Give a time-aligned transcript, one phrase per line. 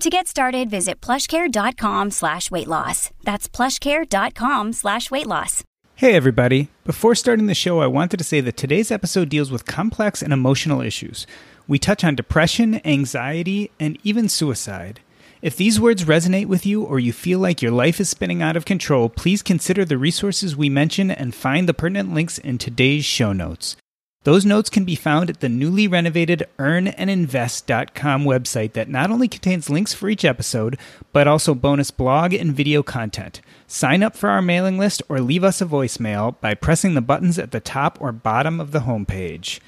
[0.00, 3.10] To get started, visit plushcare.com slash weight loss.
[3.24, 5.64] That's plushcare.com slash weight loss.
[5.96, 6.68] Hey, everybody.
[6.84, 10.32] Before starting the show, I wanted to say that today's episode deals with complex and
[10.32, 11.26] emotional issues.
[11.66, 15.00] We touch on depression, anxiety, and even suicide.
[15.42, 18.56] If these words resonate with you or you feel like your life is spinning out
[18.56, 23.04] of control, please consider the resources we mention and find the pertinent links in today's
[23.04, 23.74] show notes.
[24.24, 29.70] Those notes can be found at the newly renovated earnandinvest.com website that not only contains
[29.70, 30.76] links for each episode,
[31.12, 33.40] but also bonus blog and video content.
[33.68, 37.38] Sign up for our mailing list or leave us a voicemail by pressing the buttons
[37.38, 39.60] at the top or bottom of the homepage.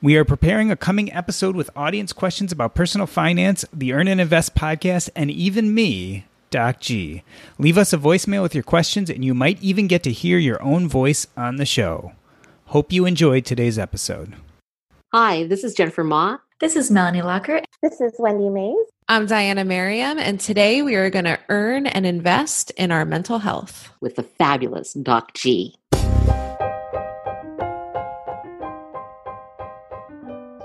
[0.00, 4.20] We are preparing a coming episode with audience questions about personal finance, the Earn and
[4.20, 7.24] Invest podcast, and even me, Doc G.
[7.58, 10.62] Leave us a voicemail with your questions, and you might even get to hear your
[10.62, 12.12] own voice on the show.
[12.68, 14.34] Hope you enjoyed today's episode.
[15.14, 16.36] Hi, this is Jennifer Ma.
[16.60, 17.64] This is Melanie Lockert.
[17.82, 18.76] This is Wendy Mays.
[19.08, 23.38] I'm Diana Merriam, and today we are going to earn and invest in our mental
[23.38, 25.76] health with the fabulous Doc G.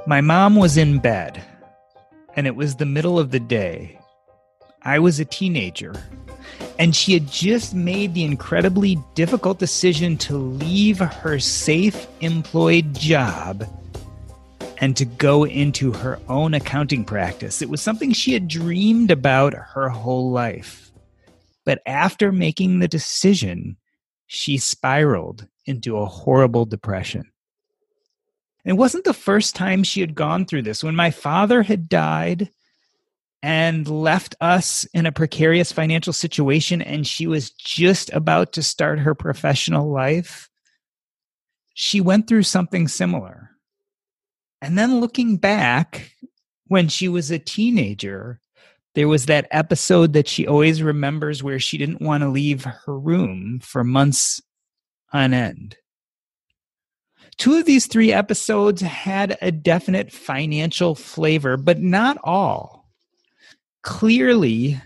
[0.06, 1.42] My mom was in bed,
[2.36, 3.98] and it was the middle of the day.
[4.82, 5.94] I was a teenager,
[6.80, 13.68] and she had just made the incredibly difficult decision to leave her safe employed job
[14.80, 17.62] and to go into her own accounting practice.
[17.62, 20.92] It was something she had dreamed about her whole life.
[21.66, 23.78] But after making the decision,
[24.28, 27.32] she spiraled into a horrible depression.
[28.66, 30.84] It wasn't the first time she had gone through this.
[30.84, 32.50] When my father had died,
[33.44, 38.98] and left us in a precarious financial situation and she was just about to start
[39.00, 40.50] her professional life
[41.74, 43.50] she went through something similar.
[44.62, 46.12] And then looking back
[46.68, 48.40] when she was a teenager
[48.96, 53.00] there was that episode that she always remembers where she didn't want to leave her
[53.00, 54.40] room for months
[55.12, 55.78] on end.
[57.38, 62.83] Two of these three episodes had a definite financial flavor, but not all
[63.84, 64.82] clearly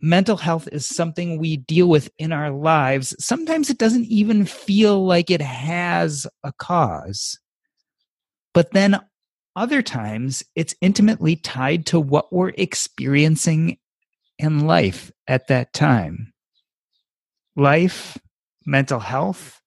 [0.00, 3.14] mental health is something we deal with in our lives.
[3.24, 7.38] Sometimes it doesn't even feel like it has a cause.
[8.52, 9.00] But then
[9.54, 13.78] other times it's intimately tied to what we're experiencing
[14.38, 16.32] in life at that time.
[17.54, 18.18] Life,
[18.66, 19.60] mental health,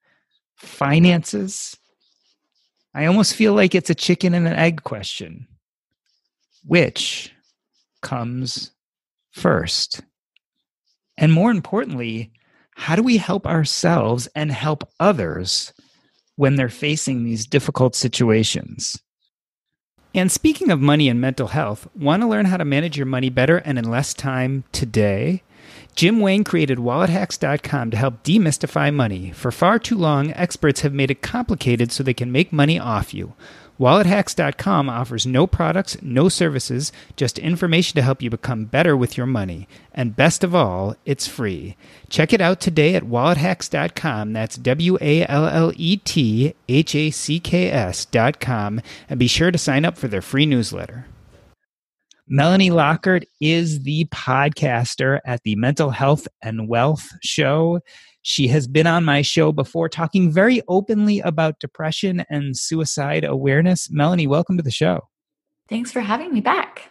[0.56, 1.78] finances.
[2.94, 5.48] I almost feel like it's a chicken and an egg question.
[6.64, 7.35] Which
[8.06, 8.72] comes
[9.32, 10.02] first?
[11.18, 12.32] And more importantly,
[12.76, 15.74] how do we help ourselves and help others
[16.36, 18.98] when they're facing these difficult situations?
[20.14, 23.30] And speaking of money and mental health, want to learn how to manage your money
[23.30, 25.42] better and in less time today?
[25.96, 29.32] Jim Wang created WalletHacks.com to help demystify money.
[29.32, 33.14] For far too long, experts have made it complicated so they can make money off
[33.14, 33.34] you.
[33.80, 39.26] WalletHacks.com offers no products, no services, just information to help you become better with your
[39.26, 39.68] money.
[39.94, 41.76] And best of all, it's free.
[42.10, 44.32] Check it out today at WalletHacks.com.
[44.32, 48.82] That's W A L L E T H A C K S.com.
[49.10, 51.06] And be sure to sign up for their free newsletter.
[52.28, 57.82] Melanie Lockert is the podcaster at the Mental Health and Wealth Show.
[58.28, 63.88] She has been on my show before talking very openly about depression and suicide awareness.
[63.92, 65.02] Melanie, welcome to the show.
[65.70, 66.90] Thanks for having me back.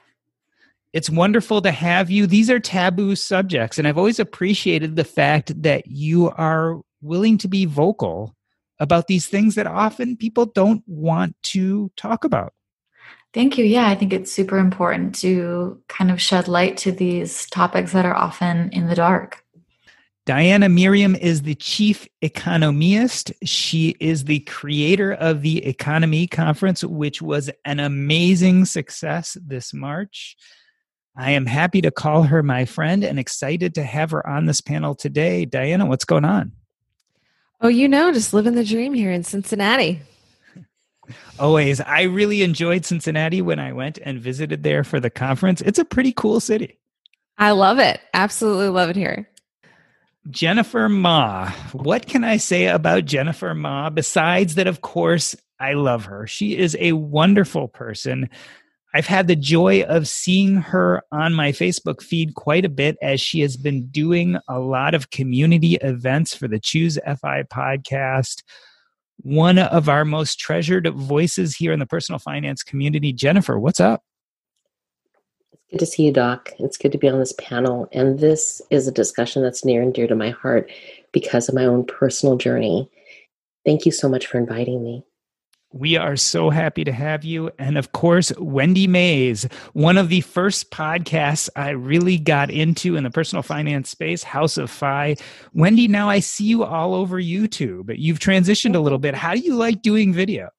[0.92, 2.28] It's wonderful to have you.
[2.28, 7.48] These are taboo subjects, and I've always appreciated the fact that you are willing to
[7.48, 8.36] be vocal
[8.78, 12.52] about these things that often people don't want to talk about.
[13.32, 13.64] Thank you.
[13.64, 18.06] Yeah, I think it's super important to kind of shed light to these topics that
[18.06, 19.43] are often in the dark.
[20.26, 23.30] Diana Merriam is the chief economist.
[23.44, 30.34] She is the creator of the EconoMe Conference, which was an amazing success this March.
[31.14, 34.62] I am happy to call her my friend and excited to have her on this
[34.62, 35.44] panel today.
[35.44, 36.52] Diana, what's going on?
[37.60, 40.00] Oh, you know, just living the dream here in Cincinnati.
[41.38, 41.82] Always.
[41.82, 45.60] I really enjoyed Cincinnati when I went and visited there for the conference.
[45.60, 46.80] It's a pretty cool city.
[47.36, 48.00] I love it.
[48.14, 49.28] Absolutely love it here.
[50.30, 51.50] Jennifer Ma.
[51.72, 56.26] What can I say about Jennifer Ma besides that, of course, I love her?
[56.26, 58.30] She is a wonderful person.
[58.94, 63.20] I've had the joy of seeing her on my Facebook feed quite a bit as
[63.20, 68.44] she has been doing a lot of community events for the Choose FI podcast.
[69.18, 73.12] One of our most treasured voices here in the personal finance community.
[73.12, 74.02] Jennifer, what's up?
[75.74, 76.52] Good to see you, Doc.
[76.60, 77.88] It's good to be on this panel.
[77.90, 80.70] And this is a discussion that's near and dear to my heart
[81.10, 82.88] because of my own personal journey.
[83.66, 85.04] Thank you so much for inviting me.
[85.72, 87.50] We are so happy to have you.
[87.58, 93.02] And of course, Wendy Mays, one of the first podcasts I really got into in
[93.02, 95.16] the personal finance space, House of Fi.
[95.54, 97.86] Wendy, now I see you all over YouTube.
[97.86, 99.16] But You've transitioned a little bit.
[99.16, 100.50] How do you like doing video?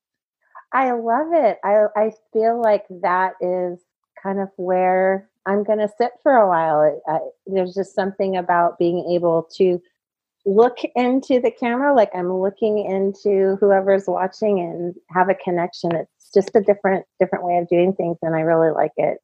[0.73, 1.57] I love it.
[1.63, 3.79] I, I feel like that is
[4.25, 7.01] kind of where I'm going to sit for a while.
[7.07, 9.79] I, there's just something about being able to
[10.45, 15.95] look into the camera like I'm looking into whoever's watching and have a connection.
[15.95, 19.17] It's just a different different way of doing things and I really like it.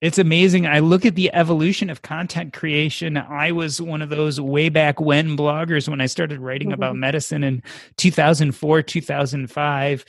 [0.00, 0.66] It's amazing.
[0.66, 3.16] I look at the evolution of content creation.
[3.16, 7.00] I was one of those way back when bloggers when I started writing about mm-hmm.
[7.00, 7.62] medicine in
[7.96, 10.04] 2004, 2005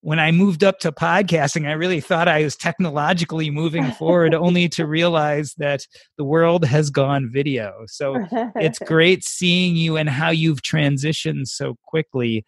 [0.00, 4.68] when I moved up to podcasting, I really thought I was technologically moving forward, only
[4.70, 5.86] to realize that
[6.16, 7.84] the world has gone video.
[7.86, 8.24] So
[8.56, 12.44] it's great seeing you and how you've transitioned so quickly.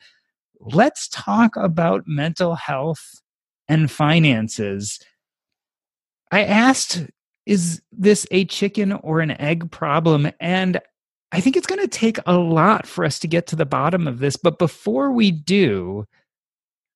[0.60, 3.02] Let's talk about mental health
[3.68, 4.98] and finances.
[6.30, 7.04] I asked,
[7.46, 10.30] is this a chicken or an egg problem?
[10.38, 10.80] And
[11.32, 14.06] I think it's going to take a lot for us to get to the bottom
[14.06, 14.36] of this.
[14.36, 16.04] But before we do,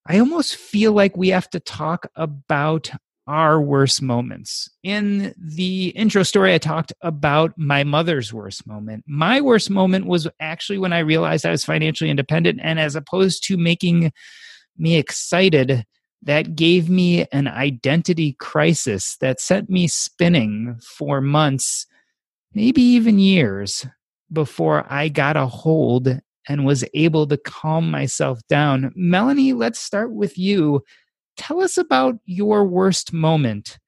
[0.07, 2.91] I almost feel like we have to talk about
[3.27, 4.69] our worst moments.
[4.83, 9.05] In the intro story, I talked about my mother's worst moment.
[9.07, 13.45] My worst moment was actually when I realized I was financially independent, and as opposed
[13.45, 14.13] to making
[14.77, 15.85] me excited,
[16.23, 21.87] that gave me an identity crisis that sent me spinning for months,
[22.53, 23.87] maybe even years,
[24.31, 28.93] before I got a hold and was able to calm myself down.
[28.95, 30.83] Melanie, let's start with you.
[31.37, 33.79] Tell us about your worst moment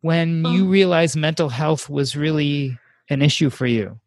[0.00, 2.78] when you um realized mental health was really
[3.10, 3.98] an issue for you.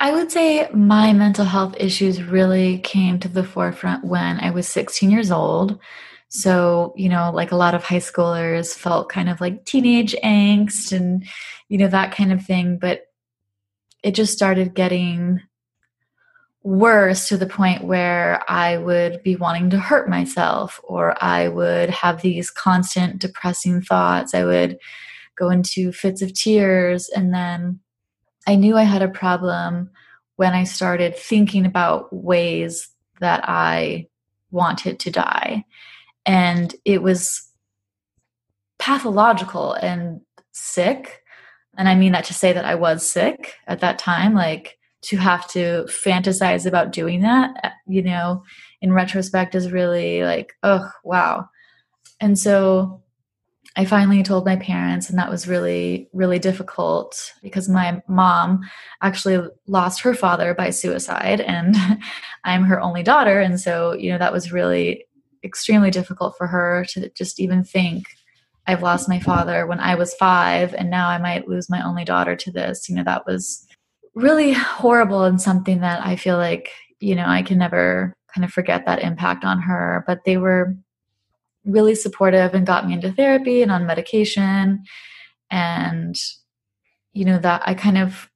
[0.00, 4.68] I would say my mental health issues really came to the forefront when I was
[4.68, 5.78] 16 years old.
[6.28, 10.92] So, you know, like a lot of high schoolers felt kind of like teenage angst
[10.92, 11.24] and,
[11.68, 12.76] you know, that kind of thing.
[12.78, 13.02] But
[14.02, 15.40] it just started getting
[16.64, 21.90] worse to the point where I would be wanting to hurt myself or I would
[21.90, 24.34] have these constant depressing thoughts.
[24.34, 24.78] I would
[25.36, 27.10] go into fits of tears.
[27.10, 27.80] And then
[28.46, 29.90] I knew I had a problem
[30.36, 32.88] when I started thinking about ways
[33.20, 34.08] that I
[34.50, 35.64] wanted to die.
[36.24, 37.46] And it was
[38.78, 41.22] pathological and sick.
[41.76, 44.34] And I mean that to say that I was sick at that time.
[44.34, 48.42] Like, to have to fantasize about doing that, uh, you know,
[48.80, 51.48] in retrospect is really like, oh, wow.
[52.20, 53.02] And so
[53.76, 58.60] I finally told my parents, and that was really, really difficult because my mom
[59.02, 61.74] actually lost her father by suicide, and
[62.44, 63.40] I'm her only daughter.
[63.40, 65.06] And so, you know, that was really
[65.42, 68.06] extremely difficult for her to just even think
[68.66, 72.04] I've lost my father when I was five, and now I might lose my only
[72.04, 72.88] daughter to this.
[72.88, 73.63] You know, that was
[74.14, 78.52] really horrible and something that I feel like, you know, I can never kind of
[78.52, 80.04] forget that impact on her.
[80.06, 80.76] But they were
[81.64, 84.82] really supportive and got me into therapy and on medication.
[85.50, 86.16] And,
[87.12, 88.28] you know, that I kind of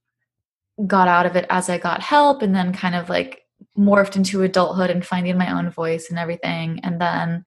[0.87, 3.43] got out of it as I got help and then kind of like
[3.77, 6.81] morphed into adulthood and finding my own voice and everything.
[6.83, 7.45] And then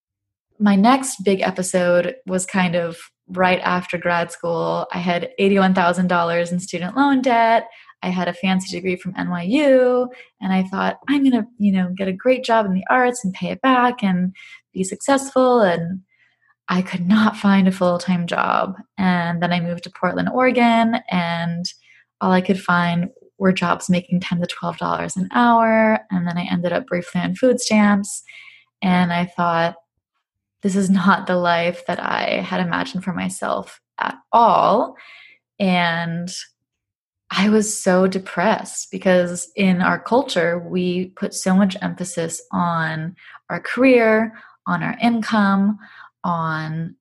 [0.60, 2.98] my next big episode was kind of
[3.28, 4.88] right after grad school.
[4.92, 7.68] I had $81,000 in student loan debt.
[8.04, 10.08] I had a fancy degree from NYU
[10.42, 13.24] and I thought I'm going to, you know, get a great job in the arts
[13.24, 14.36] and pay it back and
[14.74, 16.02] be successful and
[16.68, 18.76] I could not find a full-time job.
[18.98, 21.66] And then I moved to Portland, Oregon and
[22.22, 23.10] all I could find
[23.42, 27.20] were jobs making 10 to 12 dollars an hour and then i ended up briefly
[27.20, 28.22] on food stamps
[28.84, 29.76] and i thought
[30.62, 34.96] this is not the life that i had imagined for myself at all
[35.60, 36.32] and
[37.32, 43.16] I was so depressed because in our culture, we put so much emphasis on
[43.50, 44.34] our career,
[44.68, 45.80] on our income,
[46.24, 46.96] on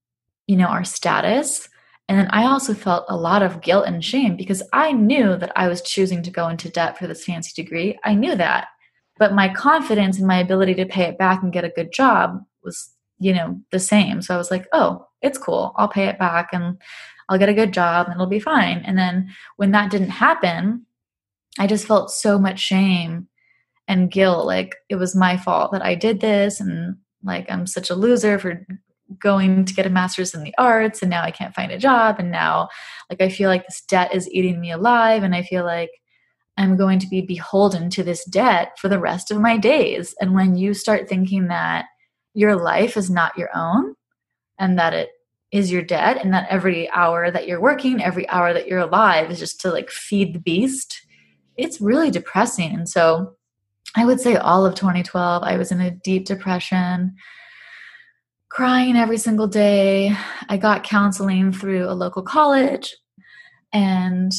[0.47, 1.69] you know our status.
[2.09, 5.53] And then i also felt a lot of guilt and shame because i knew that
[5.55, 7.99] i was choosing to go into debt for this fancy degree.
[8.05, 8.69] I knew that.
[9.19, 12.43] But my confidence in my ability to pay it back and get a good job
[12.65, 14.23] was you know the same.
[14.23, 15.73] So i was like oh it's cool.
[15.77, 16.79] I'll pay it back and
[17.31, 18.83] I'll get a good job and it'll be fine.
[18.85, 20.85] And then when that didn't happen,
[21.59, 23.29] I just felt so much shame
[23.87, 24.47] and guilt.
[24.47, 28.39] Like it was my fault that I did this and like I'm such a loser
[28.41, 28.67] for
[29.21, 32.17] going to get a master's in the arts and now I can't find a job.
[32.19, 32.69] And now
[33.09, 35.91] like I feel like this debt is eating me alive and I feel like
[36.57, 40.17] I'm going to be beholden to this debt for the rest of my days.
[40.21, 41.87] And when you start thinking that
[42.35, 43.95] your life is not your own
[44.59, 45.11] and that it
[45.53, 49.31] is your debt and that every hour that you're working every hour that you're alive
[49.31, 51.07] is just to like feed the beast
[51.57, 52.73] it's really depressing.
[52.75, 53.37] And so
[53.97, 57.15] i would say all of 2012 i was in a deep depression
[58.49, 60.13] crying every single day.
[60.49, 62.97] I got counseling through a local college
[63.73, 64.33] and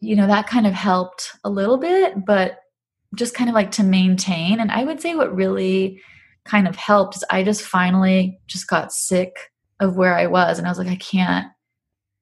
[0.00, 2.58] you know that kind of helped a little bit but
[3.16, 4.60] just kind of like to maintain.
[4.60, 6.00] And i would say what really
[6.44, 9.34] kind of helped is i just finally just got sick
[9.80, 10.58] of where I was.
[10.58, 11.46] And I was like, I can't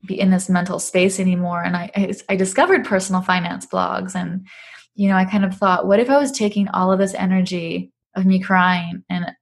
[0.06, 1.62] be in this mental space anymore.
[1.62, 4.14] And I, I, I discovered personal finance blogs.
[4.14, 4.47] And,
[4.94, 7.92] you know, I kind of thought, what if I was taking all of this energy
[8.16, 9.32] of me crying and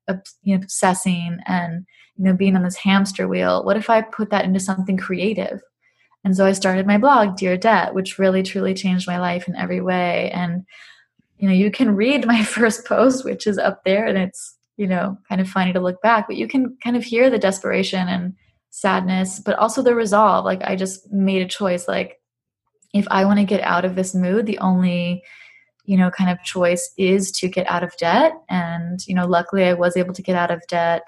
[0.42, 1.86] you know, obsessing and,
[2.16, 3.64] you know, being on this hamster wheel?
[3.64, 5.60] What if I put that into something creative?
[6.24, 9.56] And so I started my blog, Dear Debt, which really truly changed my life in
[9.56, 10.30] every way.
[10.32, 10.64] And,
[11.38, 14.86] you know, you can read my first post, which is up there, and it's you
[14.86, 18.08] know kind of funny to look back but you can kind of hear the desperation
[18.08, 18.34] and
[18.70, 20.44] sadness but also the resolve.
[20.44, 22.18] Like i just made a choice like
[22.94, 25.22] if i want to get out of this mood the only
[25.84, 28.32] you know kind of choice is to get out of debt.
[28.48, 31.06] And you know luckily i was able to get out of debt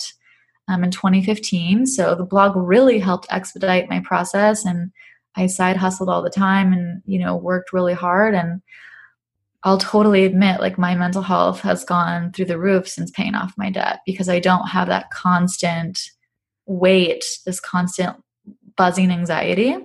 [0.69, 4.93] um, in 2015 so the blog really helped expedite my process and
[5.37, 8.35] i side hustled all the time and you know worked really hard.
[8.35, 8.61] And
[9.65, 13.55] I'll totally admit like my mental health has gone through the roof since paying off
[13.57, 16.01] my debt because I don't have that constant
[16.67, 18.17] weight, this constant
[18.77, 19.77] buzzing anxiety.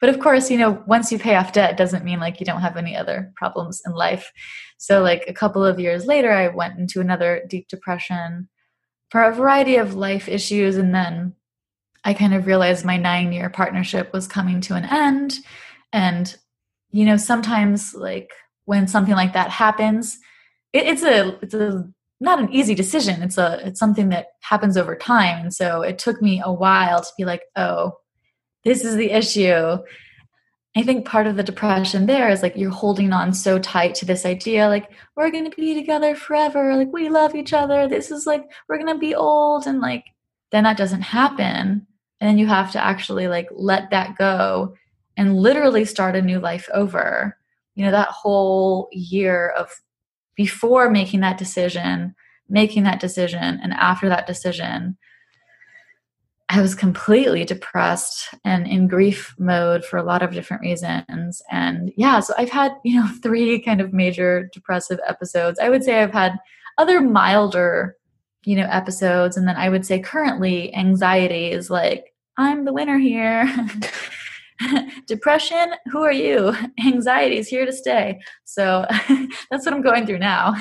[0.00, 2.60] But of course, you know, once you pay off debt doesn't mean like you don't
[2.60, 4.30] have any other problems in life.
[4.78, 8.48] So like a couple of years later I went into another deep depression
[9.10, 11.34] for a variety of life issues and then
[12.04, 15.38] I kind of realized my 9-year partnership was coming to an end
[15.92, 16.36] and
[16.90, 18.30] you know, sometimes like
[18.64, 20.18] when something like that happens
[20.74, 21.88] it, it's a it's a
[22.20, 23.22] not an easy decision.
[23.22, 25.42] It's a it's something that happens over time.
[25.42, 27.92] And so it took me a while to be like oh
[28.64, 29.78] this is the issue.
[30.76, 34.04] I think part of the depression there is like you're holding on so tight to
[34.04, 36.76] this idea like we're going to be together forever.
[36.76, 37.86] Like we love each other.
[37.86, 39.66] This is like we're going to be old.
[39.66, 40.04] And like
[40.50, 41.86] then that doesn't happen.
[42.20, 44.74] And then you have to actually like let that go
[45.16, 47.36] and literally start a new life over
[47.74, 49.70] you know that whole year of
[50.36, 52.14] before making that decision
[52.48, 54.96] making that decision and after that decision
[56.48, 61.42] i was completely depressed and in grief mode for a lot of different reasons.
[61.50, 65.58] And yeah so i've had you know three kind of major depressive episodes.
[65.58, 66.38] I would say i've had
[66.78, 67.96] other milder
[68.44, 69.36] you know episodes.
[69.36, 73.48] And then i would say currently anxiety is like i'm the winner here
[75.06, 76.54] depression who are you
[76.86, 78.84] anxiety is here to stay so
[79.50, 80.54] that's what i'm going through now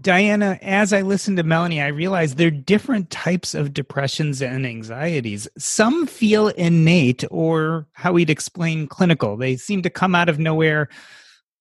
[0.00, 4.66] Diana, as I listen to Melanie, I realize there are different types of depressions and
[4.66, 5.46] anxieties.
[5.56, 9.36] Some feel innate, or how we'd explain clinical.
[9.36, 10.88] They seem to come out of nowhere.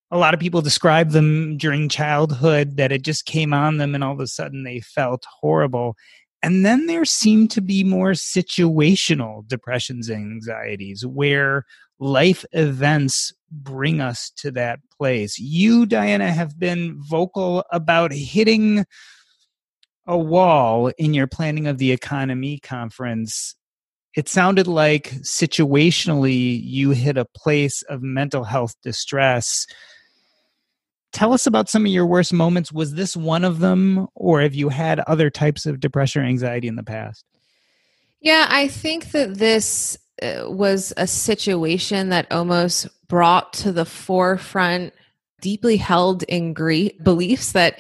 [0.10, 4.04] A lot of people describe them during childhood that it just came on them and
[4.04, 5.96] all of a sudden they felt horrible.
[6.44, 11.66] And then there seem to be more situational depressions and anxieties where
[12.00, 15.40] life events bring us to that place.
[15.40, 18.86] You, Diana, have been vocal about hitting
[20.06, 23.56] a wall in your planning of the EconoMe conference.
[24.18, 29.66] It sounded like situationally you hit a place of mental health distress
[31.14, 32.74] tell us about some of your worst moments.
[32.74, 36.68] Was this one of them, or have you had other types of depression or anxiety
[36.68, 37.24] in the past?
[38.20, 44.94] Yeah, I think that this uh, was a situation that almost brought to the forefront
[45.42, 47.80] deeply held in grief beliefs that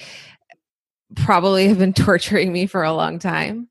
[1.15, 3.67] probably have been torturing me for a long time.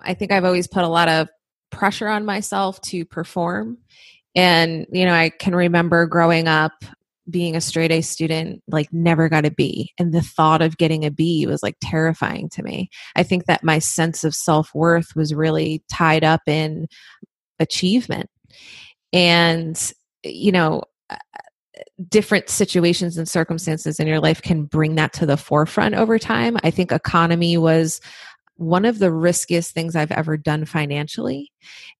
[0.00, 1.28] I think I've always put a lot of
[1.70, 3.78] pressure on myself to perform.
[4.34, 6.72] And, you know, I can remember growing up
[7.28, 9.92] being a straight A student, like never got a B.
[9.98, 12.90] And the thought of getting a B was like terrifying to me.
[13.16, 16.86] I think that my sense of self worth was really tied up in
[17.58, 18.28] achievement.
[19.12, 19.80] And,
[20.22, 21.16] you know, uh,
[22.08, 26.56] different situations and circumstances in your life can bring that to the forefront over time.
[26.62, 28.00] I think EconoMe was
[28.56, 31.50] one of the riskiest things I've ever done financially.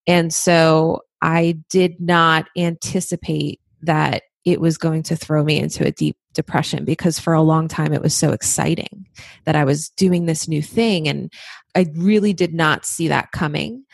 [0.07, 5.93] And so I did not anticipate that it was going to throw me into a
[5.93, 9.07] deep depression because for a long time it was so exciting
[9.45, 11.33] that I was doing this new thing and
[11.75, 13.85] I really did not see that coming.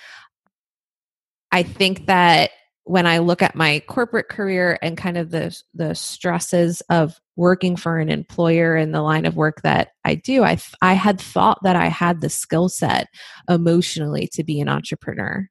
[1.53, 2.51] I think that
[2.85, 7.77] when I look at my corporate career and kind of the the stresses of working
[7.77, 11.59] for an employer in the line of work that I do, I I had thought
[11.63, 13.09] that I had the skill set
[13.49, 15.49] emotionally to be an entrepreneur.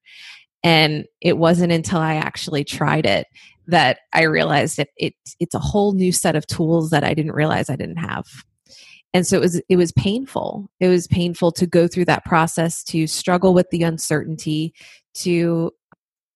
[0.63, 3.27] And it wasn't until I actually tried it
[3.67, 7.33] that I realized that it it's a whole new set of tools that I didn't
[7.33, 8.25] realize I didn't have.
[9.13, 10.69] And so it was it was painful.
[10.79, 14.73] It was painful to go through that process to struggle with the uncertainty,
[15.15, 15.71] to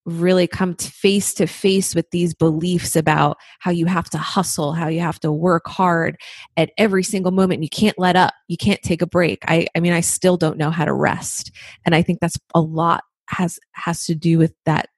[0.05, 4.87] really come face to face with these beliefs about how you have to hustle, how
[4.87, 6.17] you have to work hard
[6.57, 7.63] at every single moment.
[7.63, 8.33] You can't let up.
[8.49, 9.43] You can't take a break.
[9.47, 11.51] I, I mean, I still don't know how to rest.
[11.85, 14.89] And I think that's a lot has has to do with that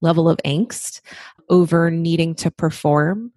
[0.00, 1.00] level of angst
[1.48, 3.32] over needing to perform.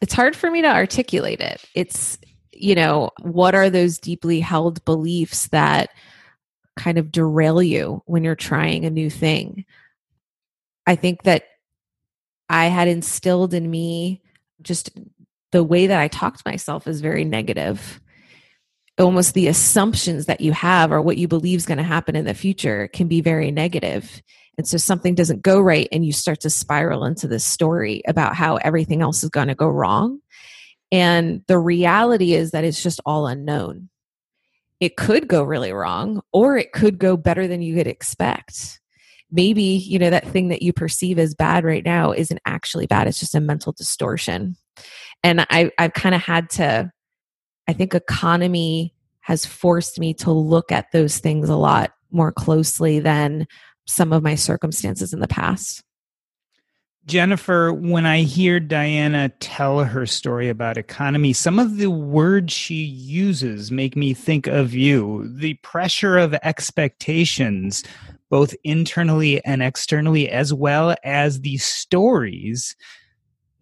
[0.00, 1.64] It's hard for me to articulate it.
[1.74, 2.18] It's,
[2.52, 5.90] you know, what are those deeply held beliefs that
[6.76, 9.64] kind of derail you when you're trying a new thing.
[10.86, 11.44] I think that
[12.48, 14.22] I had instilled in me
[14.62, 14.90] just
[15.52, 18.00] the way that I talked myself is very negative.
[19.02, 22.24] Almost the assumptions that you have or what you believe is going to happen in
[22.24, 24.22] the future can be very negative.
[24.56, 28.36] And so something doesn't go right, and you start to spiral into this story about
[28.36, 30.20] how everything else is going to go wrong.
[30.92, 33.88] And the reality is that it's just all unknown
[34.82, 38.80] it could go really wrong or it could go better than you could expect
[39.30, 43.06] maybe you know that thing that you perceive as bad right now isn't actually bad
[43.06, 44.56] it's just a mental distortion
[45.22, 46.90] and i i've kind of had to
[47.68, 52.98] i think EconoMe has forced me to look at those things a lot more closely
[52.98, 53.46] than
[53.86, 55.82] some of my circumstances in the past
[57.04, 62.76] Jennifer, when I hear Diana tell her story about EconoMe, some of the words she
[62.76, 65.28] uses make me think of you.
[65.28, 67.82] The pressure of expectations,
[68.30, 72.76] both internally and externally, as well as the stories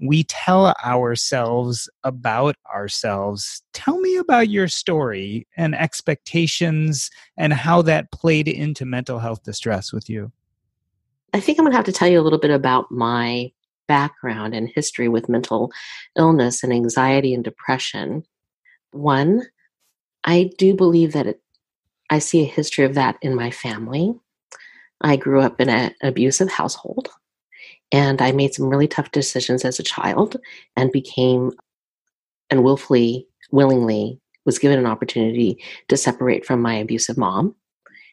[0.00, 3.62] we tell ourselves about ourselves.
[3.72, 9.92] Tell me about your story and expectations and how that played into mental health distress
[9.92, 10.32] with you.
[11.34, 13.52] I think I'm going to have to tell you a little bit about my
[13.88, 15.70] background and history with mental
[16.16, 18.24] illness and anxiety and depression.
[18.92, 19.42] One,
[20.24, 21.42] I do believe that it,
[22.08, 24.14] I see a history of that in my family.
[25.02, 27.10] I grew up in an abusive household
[27.92, 30.36] and I made some really tough decisions as a child
[30.76, 31.52] and became
[32.50, 37.54] and willfully, willingly was given an opportunity to separate from my abusive mom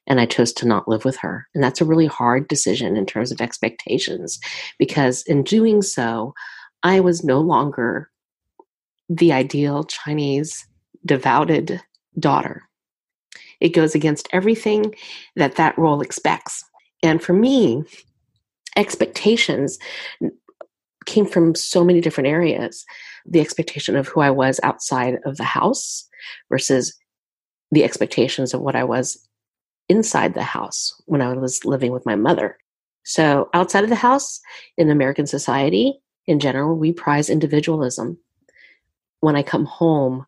[0.07, 1.47] and I chose to not live with her.
[1.53, 4.39] And that's a really hard decision in terms of expectations
[4.79, 6.33] because in doing so,
[6.83, 8.09] I was no longer
[9.09, 10.65] the ideal Chinese
[11.05, 11.81] devoted
[12.19, 12.63] daughter.
[13.59, 14.95] It goes against everything
[15.35, 16.63] that that role expects.
[17.03, 17.83] And for me,
[18.77, 19.77] expectations
[21.05, 22.85] came from so many different areas.
[23.25, 26.07] The expectation of who I was outside of the house
[26.49, 26.97] versus
[27.71, 29.27] the expectations of what I was
[29.89, 32.57] inside the house when I was living with my mother.
[33.03, 34.39] So, outside of the house,
[34.77, 38.17] in American society in general, we prize individualism.
[39.21, 40.25] When I come home,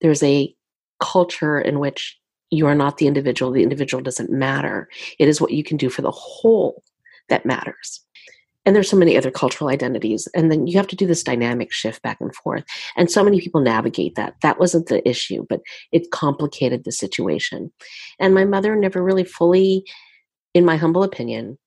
[0.00, 0.54] there's a
[0.98, 2.18] culture in which
[2.50, 4.88] you are not the individual, the individual doesn't matter.
[5.18, 6.82] It is what you can do for the whole
[7.32, 8.00] that matters.
[8.64, 11.72] And there's so many other cultural identities and then you have to do this dynamic
[11.72, 12.62] shift back and forth
[12.96, 14.34] and so many people navigate that.
[14.42, 17.72] That wasn't the issue but it complicated the situation.
[18.20, 19.84] And my mother never really fully
[20.54, 21.58] in my humble opinion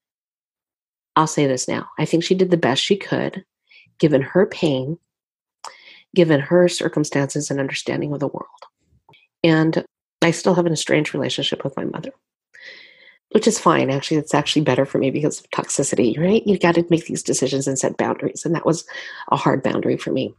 [1.16, 3.44] i'll say this now i think she did the best she could
[4.00, 4.98] given her pain
[6.16, 8.48] given her circumstances and understanding of the world.
[9.44, 9.84] And
[10.22, 12.12] i still have an estranged relationship with my mother
[13.36, 13.90] which is fine.
[13.90, 16.42] Actually, it's actually better for me because of toxicity, right?
[16.48, 18.46] You got to make these decisions and set boundaries.
[18.46, 18.86] And that was
[19.30, 20.34] a hard boundary for me.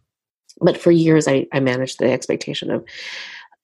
[0.63, 2.87] But for years, I, I managed the expectation of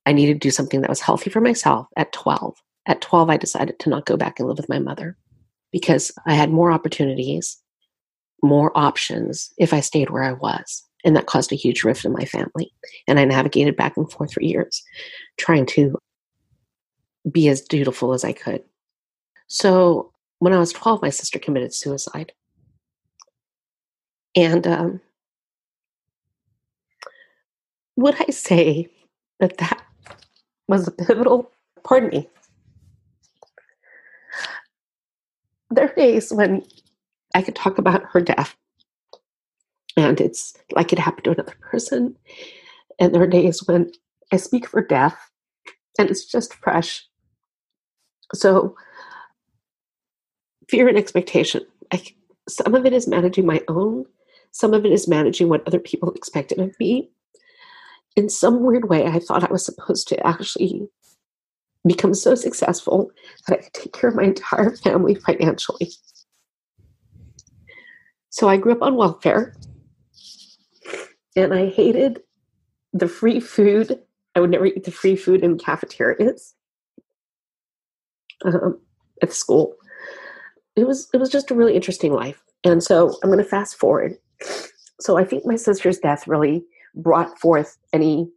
[0.05, 2.59] I needed to do something that was healthy for myself at 12.
[2.85, 5.17] At 12, I decided to not go back and live with my mother
[5.71, 7.57] because I had more opportunities,
[8.43, 10.85] more options if I stayed where I was.
[11.07, 12.71] And that caused a huge rift in my family.
[13.09, 14.83] And I navigated back and forth for years,
[15.39, 15.97] trying to
[17.31, 18.63] be as dutiful as I could.
[19.53, 22.33] So when I was 12, my sister committed suicide.
[24.35, 25.01] And um,
[27.97, 28.89] would I say
[29.41, 29.83] that that
[30.69, 31.51] was a pivotal,
[31.85, 32.31] pardon me.
[35.69, 36.65] There are days when
[37.35, 38.57] I could talk about her death
[39.99, 42.17] and it's like it happened to another person.
[42.99, 43.93] And there are days when
[44.33, 45.31] I speak for death
[45.99, 47.07] and it's just fresh.
[48.33, 48.77] So
[50.69, 51.63] fear and expectation.
[51.93, 52.03] I,
[52.49, 54.07] some of it is managing my own,
[54.51, 57.11] some of it is managing what other people expected of me.
[58.17, 60.89] In some weird way, I thought I was supposed to actually
[61.87, 63.11] become so successful
[63.47, 65.91] that I could take care of my entire family financially.
[68.31, 69.55] So I grew up on welfare
[71.37, 72.23] and I hated
[72.93, 73.99] the free food.
[74.35, 76.55] I would never eat the free food in cafeterias
[78.45, 78.81] um,
[79.23, 79.75] at school
[80.77, 82.43] it was it was just a really interesting life.
[82.65, 84.17] And so I'm going to fast forward.
[85.01, 88.31] So I think my sister's death really brought forth any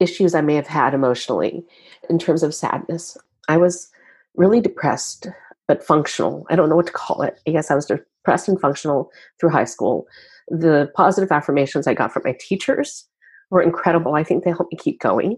[0.00, 1.64] issues I may have had emotionally
[2.08, 3.16] in terms of sadness.
[3.48, 3.90] I was
[4.34, 5.28] really depressed
[5.68, 6.46] but functional.
[6.50, 7.38] I don't know what to call it.
[7.46, 10.06] I guess I was depressed and functional through high school.
[10.48, 13.06] The positive affirmations I got from my teachers
[13.50, 14.14] were incredible.
[14.14, 15.36] I think they helped me keep going.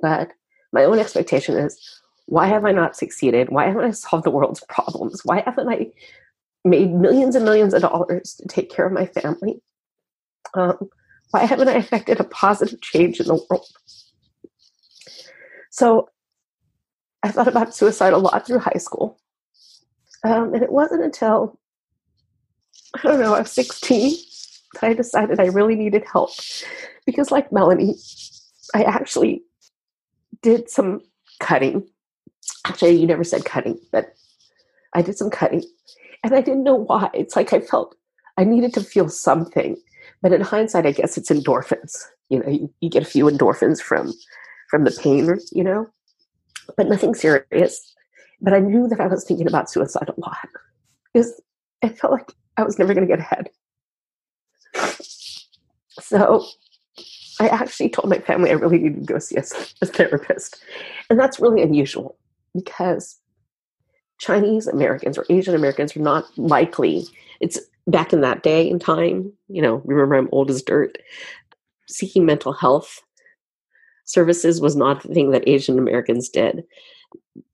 [0.00, 0.30] But
[0.72, 1.78] my own expectation is
[2.28, 3.48] why have I not succeeded?
[3.48, 5.22] Why haven't I solved the world's problems?
[5.24, 5.86] Why haven't I
[6.62, 9.62] made millions and millions of dollars to take care of my family?
[10.52, 10.90] Um,
[11.30, 13.64] why haven't I affected a positive change in the world?
[15.70, 16.10] So
[17.22, 19.18] I thought about suicide a lot through high school.
[20.22, 21.58] Um, and it wasn't until,
[22.94, 24.16] I don't know, I was 16
[24.74, 26.32] that I decided I really needed help.
[27.06, 27.94] Because, like Melanie,
[28.74, 29.44] I actually
[30.42, 31.00] did some
[31.40, 31.88] cutting
[32.68, 34.14] Actually, you never said cutting, but
[34.94, 35.64] I did some cutting.
[36.22, 37.10] And I didn't know why.
[37.14, 37.96] It's like I felt
[38.36, 39.76] I needed to feel something.
[40.20, 41.96] But in hindsight, I guess it's endorphins.
[42.28, 44.12] You know, you, you get a few endorphins from
[44.68, 45.86] from the pain, you know,
[46.76, 47.94] but nothing serious.
[48.40, 50.48] But I knew that I was thinking about suicide a lot
[51.12, 51.40] because
[51.82, 53.48] I felt like I was never going to get ahead.
[56.00, 56.44] So
[57.40, 59.44] I actually told my family I really needed to go see a,
[59.80, 60.62] a therapist.
[61.08, 62.18] And that's really unusual
[62.54, 63.18] because
[64.18, 67.06] Chinese Americans or Asian Americans are not likely.
[67.40, 70.98] It's back in that day and time, you know, remember I'm old as dirt.
[71.86, 73.00] Seeking mental health
[74.04, 76.64] services was not the thing that Asian Americans did.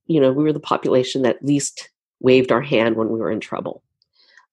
[0.07, 3.41] You know, we were the population that least waved our hand when we were in
[3.41, 3.83] trouble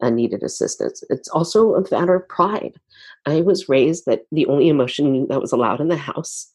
[0.01, 1.03] and needed assistance.
[1.09, 2.79] It's also a matter of pride.
[3.25, 6.51] I was raised that the only emotion that was allowed in the house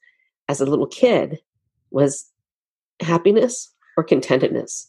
[0.49, 1.40] as a little kid
[1.90, 2.31] was
[3.01, 4.87] happiness or contentedness.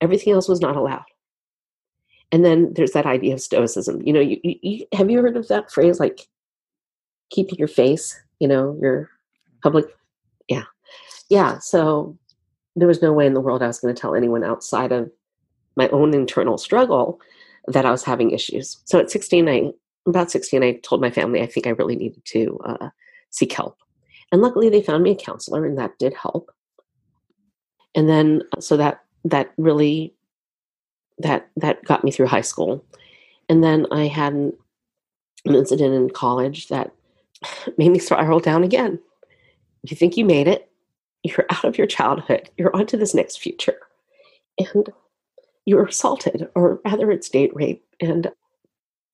[0.00, 1.04] Everything else was not allowed.
[2.32, 4.00] And then there's that idea of stoicism.
[4.02, 6.28] You know, you, you, have you heard of that phrase like
[7.30, 9.10] keeping your face, you know, your
[9.62, 9.86] public?
[10.48, 10.64] Yeah.
[11.28, 11.58] Yeah.
[11.58, 12.16] So
[12.76, 15.10] there was no way in the world I was going to tell anyone outside of
[15.76, 17.20] my own internal struggle
[17.66, 18.78] that I was having issues.
[18.84, 19.70] So at 16, I,
[20.06, 22.88] about 16, I told my family I think I really needed to uh,
[23.30, 23.76] seek help.
[24.32, 26.52] And luckily, they found me a counselor, and that did help
[27.94, 30.14] and then so that that really
[31.18, 32.84] that that got me through high school.
[33.48, 34.52] And then i had an,
[35.44, 36.92] an incident in college that
[37.78, 38.98] made me spiral down again.
[39.82, 40.68] You think you made it.
[41.22, 42.50] You're out of your childhood.
[42.56, 43.78] You're onto this next future.
[44.58, 44.88] And
[45.66, 47.84] you're assaulted or rather it's date rape.
[48.00, 48.30] And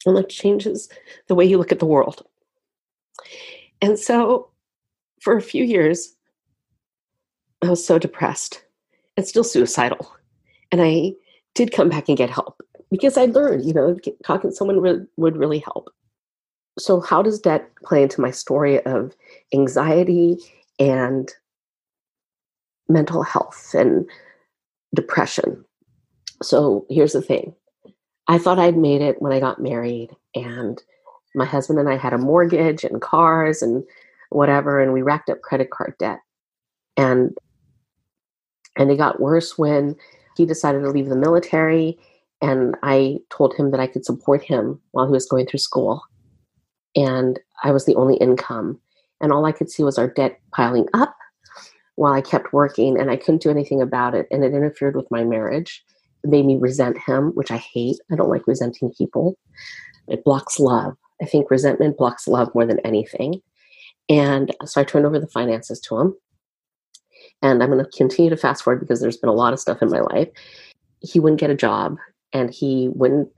[0.04, 0.88] and it changes
[1.26, 2.24] the way you look at the world.
[3.82, 4.50] And so
[5.20, 6.14] for a few years
[7.62, 8.62] i was so depressed
[9.16, 10.10] and still suicidal.
[10.72, 11.12] And I
[11.54, 15.06] did come back and get help because I learned, you know, talking to someone would,
[15.16, 15.90] would really help.
[16.78, 19.14] So, how does that play into my story of
[19.54, 20.38] anxiety
[20.78, 21.32] and
[22.88, 24.08] mental health and
[24.94, 25.64] depression?
[26.42, 27.54] So, here's the thing
[28.28, 30.82] I thought I'd made it when I got married, and
[31.34, 33.82] my husband and I had a mortgage and cars and
[34.30, 36.20] whatever, and we racked up credit card debt.
[36.98, 37.36] And
[38.76, 39.96] And it got worse when
[40.36, 41.98] he decided to leave the military.
[42.42, 46.02] And I told him that I could support him while he was going through school.
[46.94, 48.78] And I was the only income.
[49.20, 51.16] And all I could see was our debt piling up
[51.94, 52.98] while I kept working.
[53.00, 54.26] And I couldn't do anything about it.
[54.30, 55.82] And it interfered with my marriage.
[56.22, 57.96] It made me resent him, which I hate.
[58.12, 59.38] I don't like resenting people.
[60.08, 60.96] It blocks love.
[61.22, 63.40] I think resentment blocks love more than anything.
[64.08, 66.14] And so I turned over the finances to him.
[67.42, 69.82] And I'm going to continue to fast forward because there's been a lot of stuff
[69.82, 70.28] in my life.
[71.00, 71.96] He wouldn't get a job
[72.32, 73.28] and he wouldn't.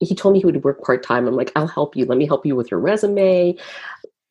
[0.00, 1.26] He told me he would work part time.
[1.26, 2.04] I'm like, I'll help you.
[2.06, 3.56] Let me help you with your resume,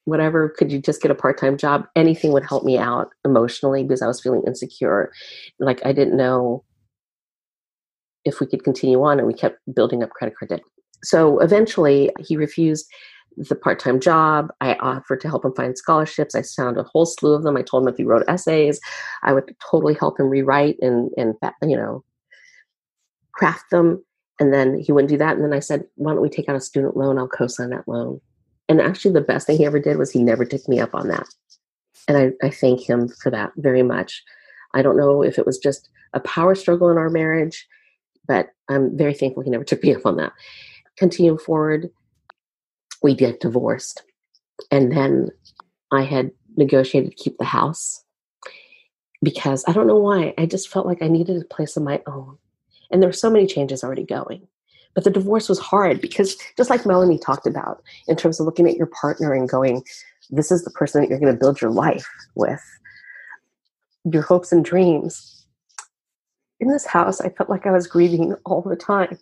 [0.06, 0.50] whatever.
[0.50, 1.88] Could you just get a part time job?
[1.95, 5.12] Anything would help me out emotionally because I was feeling insecure.
[5.60, 6.63] Like I didn't know
[8.26, 10.62] if we could continue on, and we kept building up credit card debt.
[11.04, 12.86] So eventually, he refused
[13.37, 14.49] the part-time job.
[14.61, 16.35] I offered to help him find scholarships.
[16.35, 17.57] I found a whole slew of them.
[17.57, 18.79] I told him if he wrote essays,
[19.23, 22.03] I would totally help him rewrite and and you know
[23.33, 24.03] craft them.
[24.39, 25.35] And then he wouldn't do that.
[25.35, 27.17] And then I said, why don't we take out a student loan?
[27.17, 28.21] I'll co-sign that loan.
[28.69, 31.07] And actually, the best thing he ever did was he never took me up on
[31.09, 31.27] that.
[32.07, 34.23] And I, I thank him for that very much.
[34.73, 37.67] I don't know if it was just a power struggle in our marriage,
[38.27, 40.31] but I'm very thankful he never took me up on that.
[40.97, 41.89] Continuing forward,
[43.01, 44.03] we get divorced.
[44.71, 45.29] And then
[45.91, 48.03] I had negotiated to keep the house
[49.21, 50.33] because I don't know why.
[50.38, 52.38] I just felt like I needed a place of my own.
[52.91, 54.47] And there were so many changes already going.
[54.95, 58.67] But the divorce was hard because, just like Melanie talked about, in terms of looking
[58.67, 59.83] at your partner and going,
[60.29, 62.62] this is the person that you're going to build your life with,
[64.12, 65.45] your hopes and dreams.
[66.59, 69.17] In this house, I felt like I was grieving all the time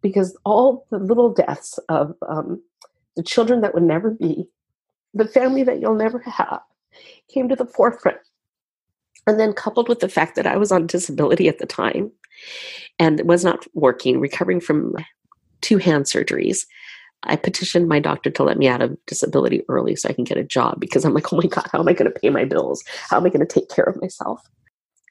[0.00, 2.62] because all the little deaths of um,
[3.18, 4.48] the children that would never be,
[5.12, 6.60] the family that you'll never have,
[7.28, 8.18] came to the forefront.
[9.26, 12.12] And then, coupled with the fact that I was on disability at the time
[13.00, 14.94] and was not working, recovering from
[15.62, 16.64] two hand surgeries,
[17.24, 20.38] I petitioned my doctor to let me out of disability early so I can get
[20.38, 22.44] a job because I'm like, oh my God, how am I going to pay my
[22.44, 22.84] bills?
[23.10, 24.40] How am I going to take care of myself?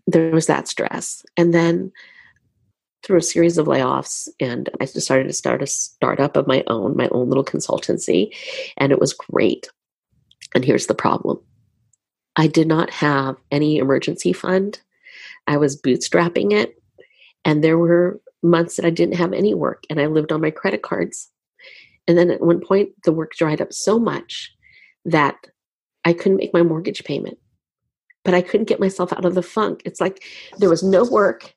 [0.07, 1.25] There was that stress.
[1.35, 1.91] And then
[3.07, 6.97] through a series of layoffs and I decided to start a startup of my own,
[6.97, 8.35] my own little consultancy,
[8.75, 9.69] and it was great.
[10.53, 11.39] And here's the problem.
[12.35, 14.81] I did not have any emergency fund.
[15.47, 16.81] I was bootstrapping it,
[17.45, 20.51] and there were months that I didn't have any work and I lived on my
[20.51, 21.31] credit cards.
[22.07, 24.53] And then at one point the work dried up so much
[25.05, 25.47] that
[26.05, 27.37] I couldn't make my mortgage payment.
[28.23, 29.81] But I couldn't get myself out of the funk.
[29.85, 30.23] It's like
[30.57, 31.55] there was no work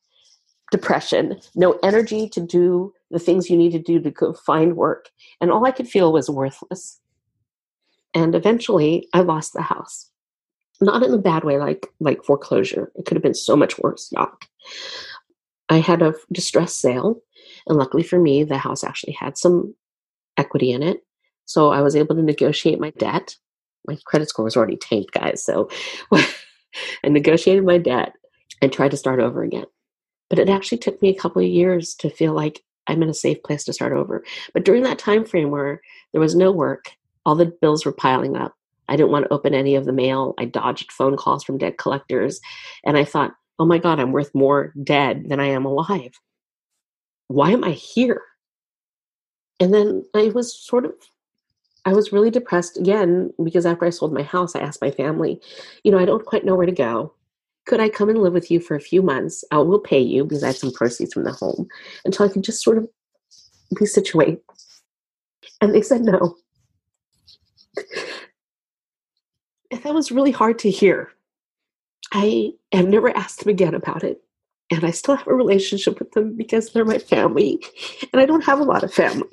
[0.71, 5.09] depression, no energy to do the things you need to do to go find work.
[5.41, 7.01] And all I could feel was worthless.
[8.15, 10.11] And eventually I lost the house.
[10.81, 12.91] Not in a bad way, like like foreclosure.
[12.95, 14.45] It could have been so much worse, Yuck.
[15.69, 17.21] I had a distress sale,
[17.67, 19.75] and luckily for me, the house actually had some
[20.39, 21.05] equity in it.
[21.45, 23.37] So I was able to negotiate my debt.
[23.87, 25.45] My credit score was already tanked, guys.
[25.45, 25.69] So
[26.13, 28.15] I negotiated my debt
[28.63, 29.67] and tried to start over again.
[30.31, 33.15] But it actually took me a couple of years to feel like I'm in a
[33.15, 34.25] safe place to start over.
[34.55, 36.93] But during that time frame where there was no work,
[37.27, 38.55] all the bills were piling up.
[38.89, 40.35] I didn't want to open any of the mail.
[40.39, 42.41] I dodged phone calls from debt collectors.
[42.85, 46.13] And I thought, oh my God, I'm worth more dead than I am alive.
[47.29, 48.23] Why am I here?
[49.61, 50.93] And then I was sort of,
[51.85, 55.41] I was really depressed again because after I sold my house, I asked my family,
[55.85, 57.15] you know, I don't quite know where to go
[57.67, 59.45] could I come and live with you for a few months?
[59.51, 61.69] I will pay you because I had some proceeds from the home
[62.05, 62.89] until I could just sort of
[63.79, 64.41] be situated.
[65.61, 66.37] And they said no.
[69.71, 71.13] and that was really hard to hear.
[72.13, 74.21] I have never asked them again about it.
[74.73, 77.59] And I still have a relationship with them because they're my family.
[78.13, 79.29] And I don't have a lot of family.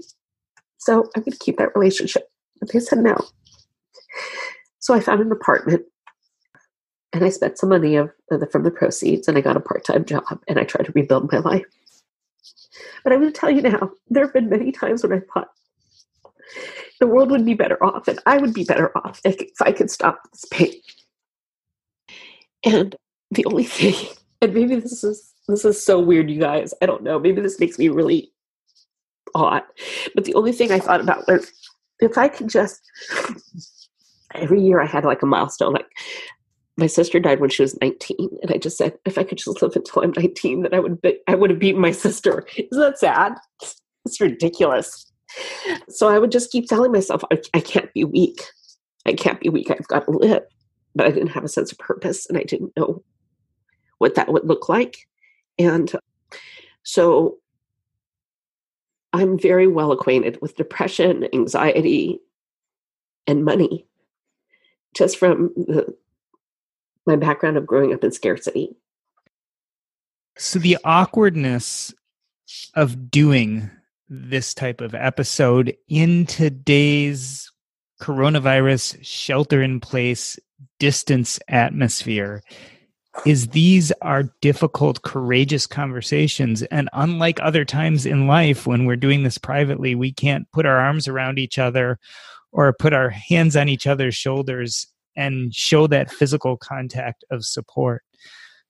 [0.78, 2.30] So I'm going to keep that relationship.
[2.60, 3.18] But they said no.
[4.80, 5.84] So I found an apartment
[7.14, 8.12] and I spent some money of,
[8.52, 11.32] from the proceeds and I got a part time job and I tried to rebuild
[11.32, 11.66] my life.
[13.04, 15.50] But I'm going to tell you now, there have been many times when I thought
[17.00, 19.90] the world would be better off and I would be better off if I could
[19.90, 20.74] stop this pain.
[22.66, 22.96] And
[23.32, 23.96] the only thing,
[24.42, 26.74] and maybe this is this is so weird, you guys.
[26.82, 27.20] I don't know.
[27.20, 28.34] Maybe this makes me really
[29.34, 29.64] odd.
[30.14, 31.52] But the only thing I thought about was
[32.00, 32.82] if I could just
[34.36, 35.88] every year I had like a milestone, like
[36.78, 39.62] my sister died when she was 19 and i just said if i could just
[39.62, 42.46] live until i'm 19 then i would be, i would have beaten my sister.
[42.56, 43.34] Isn't that sad?
[44.06, 45.12] It's ridiculous.
[45.90, 48.42] So i would just keep telling myself I, I can't be weak.
[49.06, 49.72] I can't be weak.
[49.72, 50.44] I've got to live.
[50.96, 53.04] But i didn't have a sense of purpose and i didn't know
[53.98, 54.98] what that would look like.
[55.58, 55.92] And
[56.84, 57.38] so
[59.14, 62.20] I'm very well acquainted with depression, anxiety,
[63.26, 63.88] and money
[64.96, 65.96] just from the,
[67.08, 68.76] my background of growing up in scarcity.
[70.38, 71.94] So the awkwardness
[72.76, 73.72] of doing
[74.10, 77.52] this type of episode in today's
[78.02, 80.38] coronavirus shelter in place
[80.80, 82.42] distance atmosphere
[83.26, 89.24] is these are difficult courageous conversations and unlike other times in life when we're doing
[89.24, 91.98] this privately we can't put our arms around each other
[92.52, 98.04] or put our hands on each other's shoulders and show that physical contact of support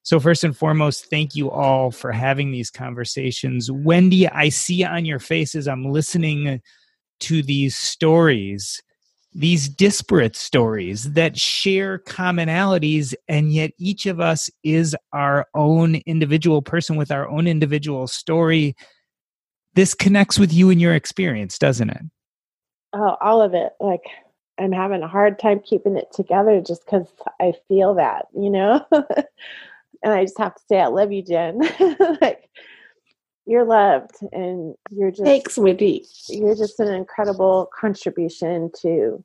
[0.07, 3.69] so, first and foremost, thank you all for having these conversations.
[3.69, 6.61] Wendy, I see on your faces, I'm listening
[7.19, 8.81] to these stories,
[9.33, 16.61] these disparate stories that share commonalities, and yet each of us is our own individual
[16.61, 18.77] person with our own individual story.
[19.73, 22.01] This connects with you and your experience, doesn't it?
[22.93, 23.73] Oh, all of it.
[23.81, 24.03] Like,
[24.59, 27.07] I'm having a hard time keeping it together just because
[27.39, 28.85] I feel that, you know?
[28.91, 31.59] and I just have to say, I love you, Jen.
[32.21, 32.49] like
[33.47, 36.05] you're loved, and you're just thanks, Wendy.
[36.27, 39.23] You're just an incredible contribution to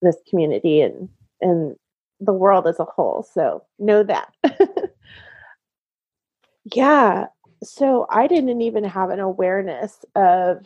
[0.00, 1.08] this community and
[1.40, 1.76] and
[2.20, 3.26] the world as a whole.
[3.34, 4.32] So know that.
[6.72, 7.26] yeah.
[7.64, 10.64] So I didn't even have an awareness of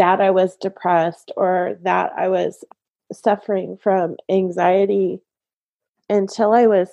[0.00, 2.64] that I was depressed or that I was
[3.12, 5.20] suffering from anxiety
[6.08, 6.88] until I was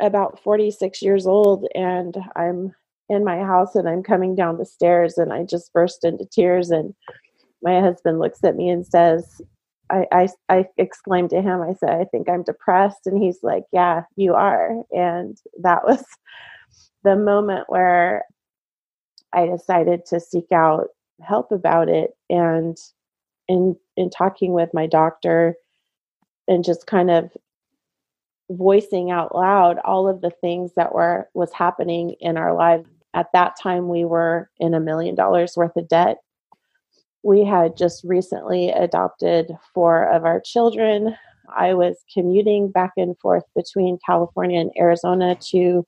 [0.00, 2.74] about 46 years old and I'm
[3.10, 6.70] in my house and I'm coming down the stairs and I just burst into tears
[6.70, 6.94] and
[7.62, 9.42] my husband looks at me and says
[9.90, 13.06] I, I, I exclaimed to him, I said, I think I'm depressed.
[13.06, 14.70] And he's like, Yeah, you are.
[14.90, 16.02] And that was
[17.04, 18.24] the moment where
[19.34, 20.88] I decided to seek out
[21.22, 22.12] help about it.
[22.30, 22.76] And
[23.48, 25.54] in in talking with my doctor
[26.48, 27.30] and just kind of
[28.50, 33.26] voicing out loud all of the things that were was happening in our lives at
[33.32, 36.18] that time we were in a million dollars worth of debt
[37.22, 41.16] we had just recently adopted four of our children
[41.56, 45.86] i was commuting back and forth between california and arizona to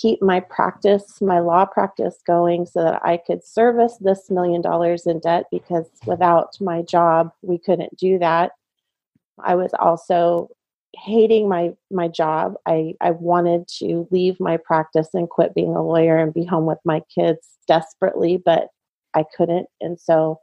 [0.00, 5.06] keep my practice my law practice going so that i could service this million dollars
[5.06, 8.52] in debt because without my job we couldn't do that
[9.40, 10.48] i was also
[10.96, 12.54] hating my my job.
[12.66, 16.66] I I wanted to leave my practice and quit being a lawyer and be home
[16.66, 18.68] with my kids desperately, but
[19.14, 19.68] I couldn't.
[19.80, 20.40] And so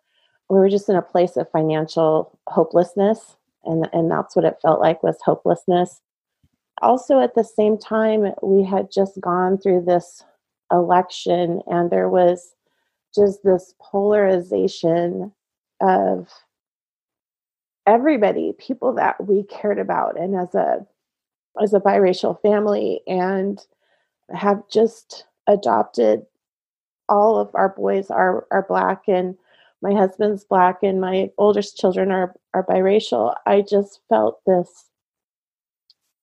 [0.49, 4.79] we were just in a place of financial hopelessness and and that's what it felt
[4.79, 6.01] like was hopelessness.
[6.81, 10.23] Also at the same time we had just gone through this
[10.71, 12.53] election and there was
[13.13, 15.31] just this polarization
[15.81, 16.27] of
[17.87, 20.85] everybody, people that we cared about, and as a
[21.61, 23.61] as a biracial family, and
[24.33, 26.25] have just adopted
[27.07, 29.37] all of our boys are are black and
[29.81, 33.35] my husband's black and my oldest children are are biracial.
[33.45, 34.89] I just felt this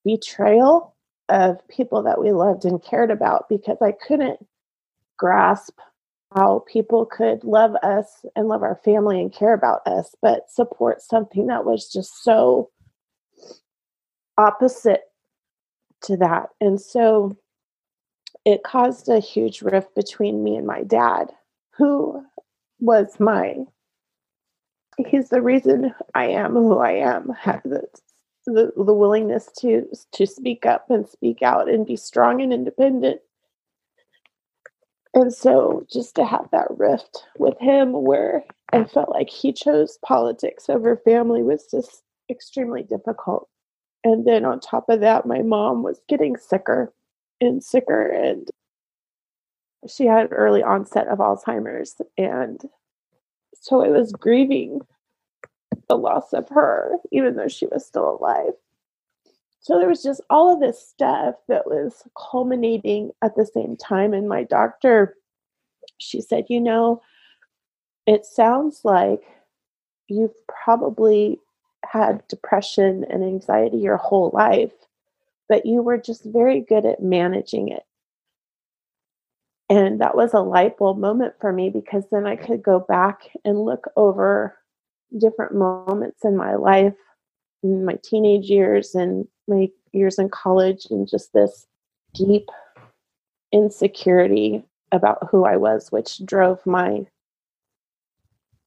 [0.05, 0.95] betrayal
[1.29, 4.45] of people that we loved and cared about because i couldn't
[5.19, 5.79] grasp
[6.35, 11.03] how people could love us and love our family and care about us, but support
[11.03, 12.71] something that was just so
[14.38, 15.03] opposite
[16.03, 16.49] to that.
[16.61, 17.37] And so
[18.45, 21.31] it caused a huge rift between me and my dad,
[21.77, 22.25] who
[22.81, 23.57] was my
[24.99, 27.33] he's the reason I am who I am.
[28.46, 33.20] The the willingness to to speak up and speak out and be strong and independent
[35.14, 39.98] and so just to have that rift with him where I felt like he chose
[40.05, 43.48] politics over family was just extremely difficult.
[44.05, 46.92] And then on top of that, my mom was getting sicker
[47.40, 48.48] and sicker, and
[49.88, 52.01] she had early onset of Alzheimer's.
[52.16, 52.61] And
[53.55, 54.80] so I was grieving
[55.93, 58.55] the loss of her, even though she was still alive.
[59.61, 64.14] So there was just all of this stuff that was culminating at the same time.
[64.14, 65.16] And my doctor,
[65.99, 67.03] she said, You know,
[68.07, 69.20] it sounds like
[70.09, 71.38] you've probably
[71.84, 74.72] had depression and anxiety your whole life,
[75.47, 77.84] but you were just very good at managing it.
[79.68, 83.28] And that was a light bulb moment for me because then I could go back
[83.45, 84.57] and look over
[85.19, 86.95] different moments in my life,
[87.63, 91.67] in my teenage years and my years in college and just this
[92.15, 92.49] deep
[93.53, 97.07] insecurity about who I was, which drove my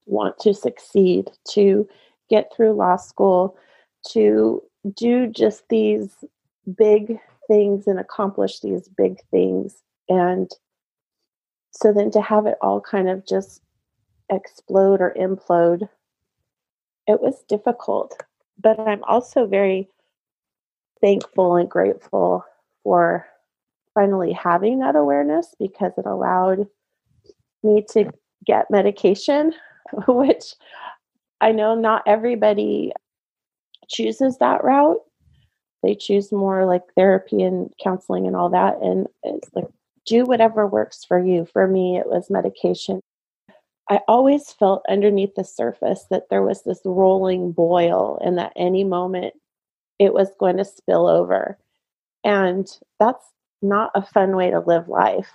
[0.05, 1.87] want to succeed, to
[2.29, 3.57] get through law school,
[4.09, 4.61] to
[4.95, 6.23] do just these
[6.77, 9.81] big things and accomplish these big things.
[10.09, 10.49] And
[11.71, 13.61] so then to have it all kind of just
[14.29, 15.89] explode or implode,
[17.07, 18.21] it was difficult.
[18.61, 19.89] But I'm also very
[21.01, 22.45] thankful and grateful
[22.83, 23.27] for
[23.93, 26.67] finally having that awareness because it allowed
[27.63, 28.11] me to
[28.45, 29.53] get medication,
[30.07, 30.55] which
[31.41, 32.91] I know not everybody
[33.87, 35.01] chooses that route.
[35.83, 38.81] They choose more like therapy and counseling and all that.
[38.81, 39.67] And it's like,
[40.05, 41.45] do whatever works for you.
[41.51, 43.01] For me, it was medication.
[43.89, 48.83] I always felt underneath the surface that there was this rolling boil and that any
[48.83, 49.35] moment
[49.99, 51.57] it was going to spill over.
[52.23, 52.67] And
[52.99, 53.25] that's
[53.61, 55.29] not a fun way to live life.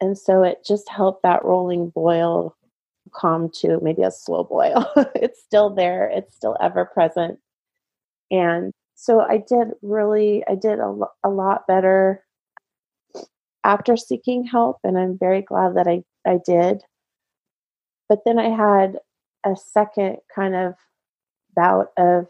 [0.00, 2.56] And so it just helped that rolling boil
[3.12, 4.86] calm to maybe a slow boil.
[5.14, 7.38] it's still there, it's still ever present.
[8.30, 12.24] And so I did really, I did a, a lot better
[13.64, 14.78] after seeking help.
[14.84, 16.82] And I'm very glad that I, I did.
[18.08, 18.98] But then I had
[19.44, 20.74] a second kind of
[21.54, 22.26] bout of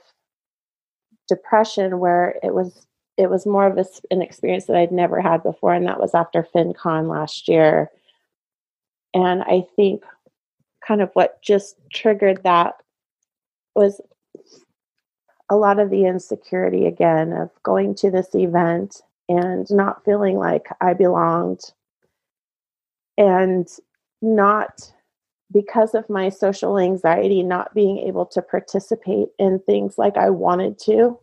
[1.29, 5.43] depression where it was it was more of a, an experience that I'd never had
[5.43, 7.91] before, and that was after FinCon last year.
[9.13, 10.05] And I think
[10.87, 12.75] kind of what just triggered that
[13.75, 14.01] was
[15.51, 20.69] a lot of the insecurity again of going to this event and not feeling like
[20.81, 21.61] I belonged
[23.17, 23.67] and
[24.23, 24.93] not
[25.53, 30.79] because of my social anxiety not being able to participate in things like I wanted
[30.81, 31.19] to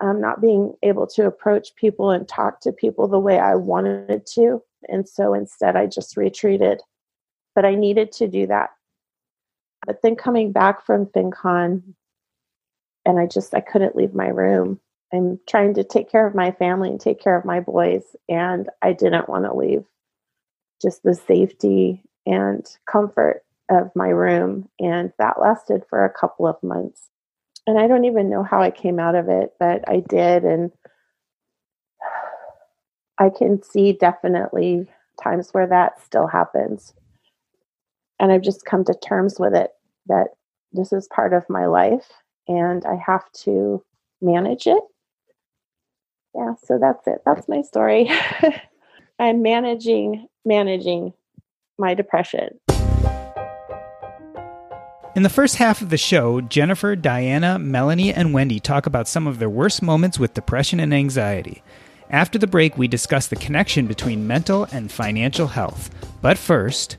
[0.00, 4.26] um, not being able to approach people and talk to people the way I wanted
[4.34, 4.62] to.
[4.88, 6.80] And so instead, I just retreated.
[7.54, 8.70] But I needed to do that.
[9.86, 11.82] But then coming back from FinCon,
[13.04, 14.80] and I just I couldn't leave my room.
[15.12, 18.68] I'm trying to take care of my family and take care of my boys, and
[18.82, 19.84] I didn't want to leave.
[20.80, 26.62] Just the safety and comfort of my room, and that lasted for a couple of
[26.62, 27.10] months
[27.66, 30.44] and I don't even know how I came out of it, but I did.
[30.44, 30.72] And
[33.18, 34.88] I can see definitely
[35.22, 36.94] times where that still happens.
[38.18, 39.70] And I've just come to terms with it
[40.06, 40.28] that
[40.72, 42.08] this is part of my life
[42.48, 43.84] and I have to
[44.20, 44.82] manage it.
[46.34, 47.22] Yeah, so that's it.
[47.26, 48.10] That's my story.
[49.18, 51.12] I'm managing managing
[51.80, 52.60] my depression.
[55.16, 59.26] In the first half of the show, Jennifer, Diana, Melanie, and Wendy talk about some
[59.26, 61.64] of their worst moments with depression and anxiety.
[62.10, 65.90] After the break, we discuss the connection between mental and financial health.
[66.22, 66.96] But first,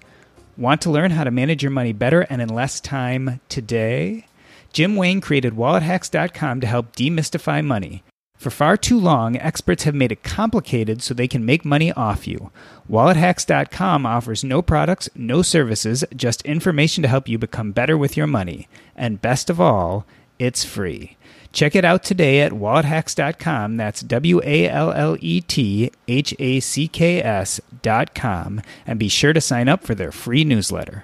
[0.57, 4.25] want to learn how to manage your money better and in less time today?
[4.73, 8.03] Jim Wang created WalletHacks.com to help demystify money.
[8.41, 12.27] For far too long, experts have made it complicated so they can make money off
[12.27, 12.49] you.
[12.89, 18.25] WalletHacks.com offers no products, no services, just information to help you become better with your
[18.25, 18.67] money.
[18.95, 20.07] And best of all,
[20.39, 21.17] it's free.
[21.53, 23.77] Check it out today at walletHacks.com.
[23.77, 28.63] That's W A L L E T H A C K S.com.
[28.87, 31.03] And be sure to sign up for their free newsletter.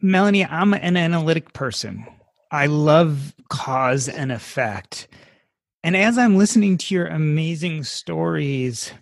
[0.00, 2.06] Melanie, I'm an analytic person.
[2.50, 5.08] I love cause and effect.
[5.84, 8.92] And as I'm listening to your amazing stories,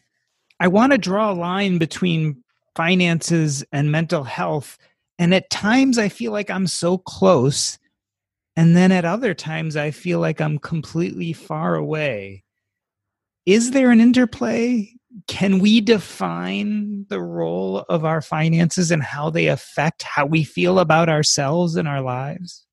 [0.61, 2.43] I want to draw a line between
[2.75, 4.79] finances and mental health.
[5.19, 7.79] And at times I feel like I'm so close.
[8.57, 12.45] And then at other times I feel like I'm completely far away.
[13.47, 14.93] Is there an interplay?
[15.29, 20.79] Can we define the role of our finances and how they affect how we feel
[20.79, 22.66] about ourselves and our lives?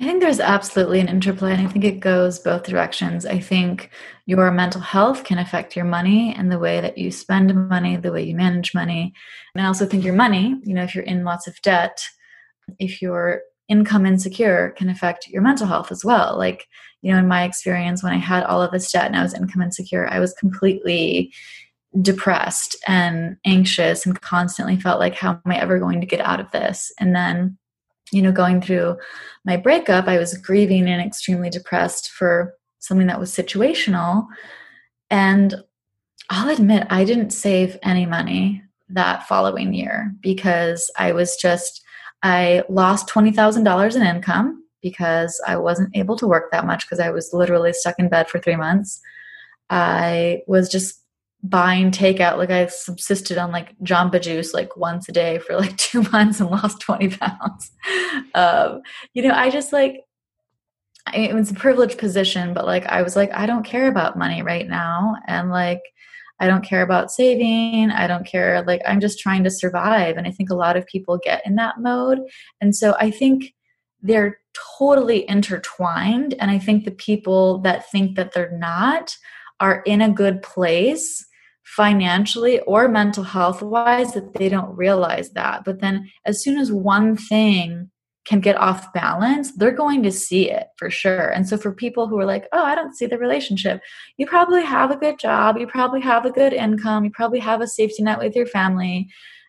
[0.00, 3.26] I think there's absolutely an interplay, and I think it goes both directions.
[3.26, 3.90] I think
[4.24, 8.10] your mental health can affect your money and the way that you spend money, the
[8.10, 9.12] way you manage money.
[9.54, 12.02] And I also think your money, you know, if you're in lots of debt,
[12.78, 16.38] if you're income insecure, can affect your mental health as well.
[16.38, 16.66] Like,
[17.02, 19.34] you know, in my experience, when I had all of this debt and I was
[19.34, 21.32] income insecure, I was completely
[22.00, 26.40] depressed and anxious and constantly felt like, how am I ever going to get out
[26.40, 26.90] of this?
[26.98, 27.58] And then
[28.12, 28.96] you know, going through
[29.44, 34.26] my breakup, I was grieving and extremely depressed for something that was situational.
[35.10, 35.54] And
[36.30, 41.82] I'll admit, I didn't save any money that following year because I was just,
[42.22, 47.10] I lost $20,000 in income because I wasn't able to work that much because I
[47.10, 49.00] was literally stuck in bed for three months.
[49.70, 51.01] I was just
[51.42, 52.38] buying takeout.
[52.38, 56.40] Like I subsisted on like Jamba Juice like once a day for like two months
[56.40, 57.70] and lost 20 pounds.
[58.34, 58.82] Um,
[59.14, 60.02] you know, I just like,
[61.12, 64.42] it was a privileged position, but like I was like, I don't care about money
[64.42, 65.16] right now.
[65.26, 65.80] And like,
[66.38, 67.90] I don't care about saving.
[67.90, 68.62] I don't care.
[68.62, 70.16] Like, I'm just trying to survive.
[70.16, 72.20] And I think a lot of people get in that mode.
[72.60, 73.54] And so I think
[74.00, 74.38] they're
[74.78, 76.34] totally intertwined.
[76.40, 79.16] And I think the people that think that they're not
[79.60, 81.24] are in a good place
[81.64, 85.64] financially or mental health wise that they don't realize that.
[85.64, 87.90] But then as soon as one thing
[88.24, 91.28] can get off balance, they're going to see it for sure.
[91.30, 93.80] And so for people who are like, oh, I don't see the relationship,
[94.16, 97.60] you probably have a good job, you probably have a good income, you probably have
[97.60, 99.08] a safety net with your family.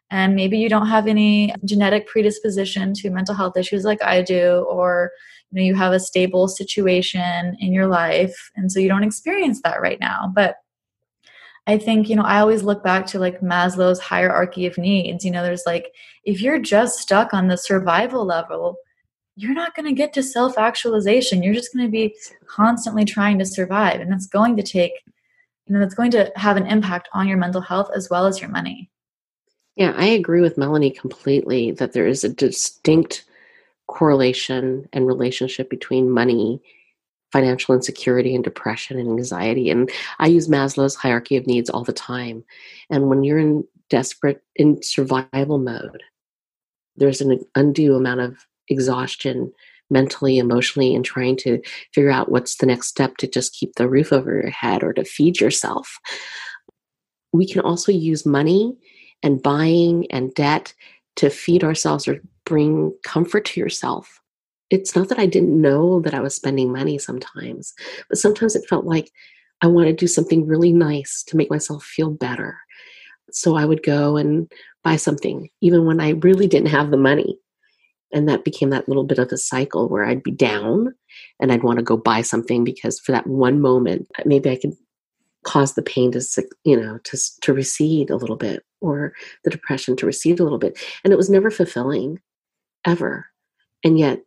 [0.09, 4.65] And maybe you don't have any genetic predisposition to mental health issues like I do,
[4.69, 5.11] or
[5.51, 9.61] you know, you have a stable situation in your life, and so you don't experience
[9.63, 10.31] that right now.
[10.33, 10.55] But
[11.65, 15.23] I think, you know, I always look back to like Maslow's hierarchy of needs.
[15.23, 15.93] You know, there's like,
[16.25, 18.77] if you're just stuck on the survival level,
[19.35, 21.41] you're not going to get to self actualization.
[21.41, 24.01] You're just going to be constantly trying to survive.
[24.01, 24.91] And that's going to take,
[25.65, 28.41] you know, that's going to have an impact on your mental health as well as
[28.41, 28.89] your money.
[29.75, 33.25] Yeah, I agree with Melanie completely that there is a distinct
[33.87, 36.61] correlation and relationship between money
[37.33, 39.71] financial insecurity and depression and anxiety.
[39.71, 42.45] And I use Maslow's hierarchy of needs all the time.
[42.91, 46.03] And when you're in desperate, in survival mode,
[46.95, 48.37] there's an undue amount of
[48.69, 49.51] exhaustion
[49.89, 51.59] mentally, emotionally, and trying to
[51.91, 54.93] figure out what's the next step to just keep the roof over your head or
[54.93, 55.99] to feed yourself.
[57.33, 58.75] We can also use money
[59.23, 60.75] and buying and debt
[61.15, 64.21] to feed ourselves or bring comfort to yourself
[64.73, 67.75] it's not that I didn't know that I was spending money sometimes,
[68.09, 69.11] but sometimes it felt like
[69.61, 72.57] I want to do something really nice to make myself feel better.
[73.31, 74.51] So I would go and
[74.83, 77.37] buy something, even when I really didn't have the money.
[78.11, 80.93] And that became that little bit of a cycle where I'd be down
[81.39, 84.55] and I'd want to go buy something because for that one moment, uh, maybe I
[84.55, 84.73] could
[85.43, 86.21] cause the pain to,
[86.63, 89.13] you know, to, to recede a little bit or
[89.43, 90.79] the depression to recede a little bit.
[91.03, 92.19] And it was never fulfilling
[92.85, 93.27] ever.
[93.83, 94.21] And yet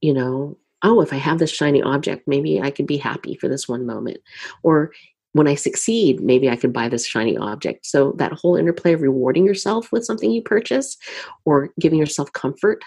[0.00, 3.48] you know, oh, if I have this shiny object, maybe I could be happy for
[3.48, 4.18] this one moment.
[4.62, 4.92] Or
[5.32, 7.86] when I succeed, maybe I could buy this shiny object.
[7.86, 10.96] So that whole interplay of rewarding yourself with something you purchase
[11.44, 12.82] or giving yourself comfort.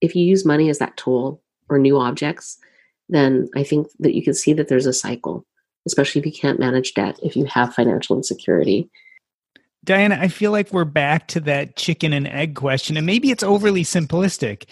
[0.00, 2.58] If you use money as that tool or new objects,
[3.08, 5.46] then I think that you can see that there's a cycle,
[5.86, 8.90] especially if you can't manage debt, if you have financial insecurity.
[9.84, 13.42] Diana, I feel like we're back to that chicken and egg question, and maybe it's
[13.42, 14.64] overly simplistic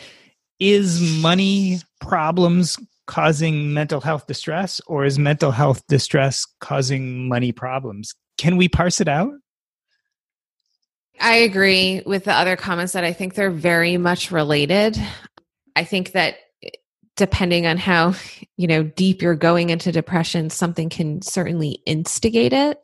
[0.63, 8.15] is money problems causing mental health distress or is mental health distress causing money problems?
[8.39, 9.33] Can we parse it out?
[11.21, 14.97] I agree with the other comments that I think they're very much related.
[15.75, 16.71] I think that eh,
[17.17, 18.15] depending on how,
[18.57, 22.79] you know, deep you're going into depression, something can certainly instigate it.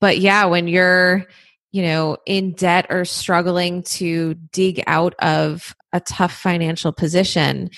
[0.00, 1.26] But yeah, when you're
[1.72, 7.70] you know, in debt or struggling to dig out of a tough financial position,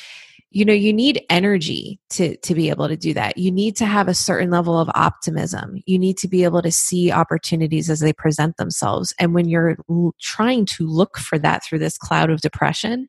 [0.51, 3.39] you know, you need energy to to be able to do that.
[3.39, 5.83] You need to have a certain level of optimism.
[5.87, 9.15] You need to be able to see opportunities as they present themselves.
[9.19, 13.07] And when you're l- trying to look for that through this cloud of depression,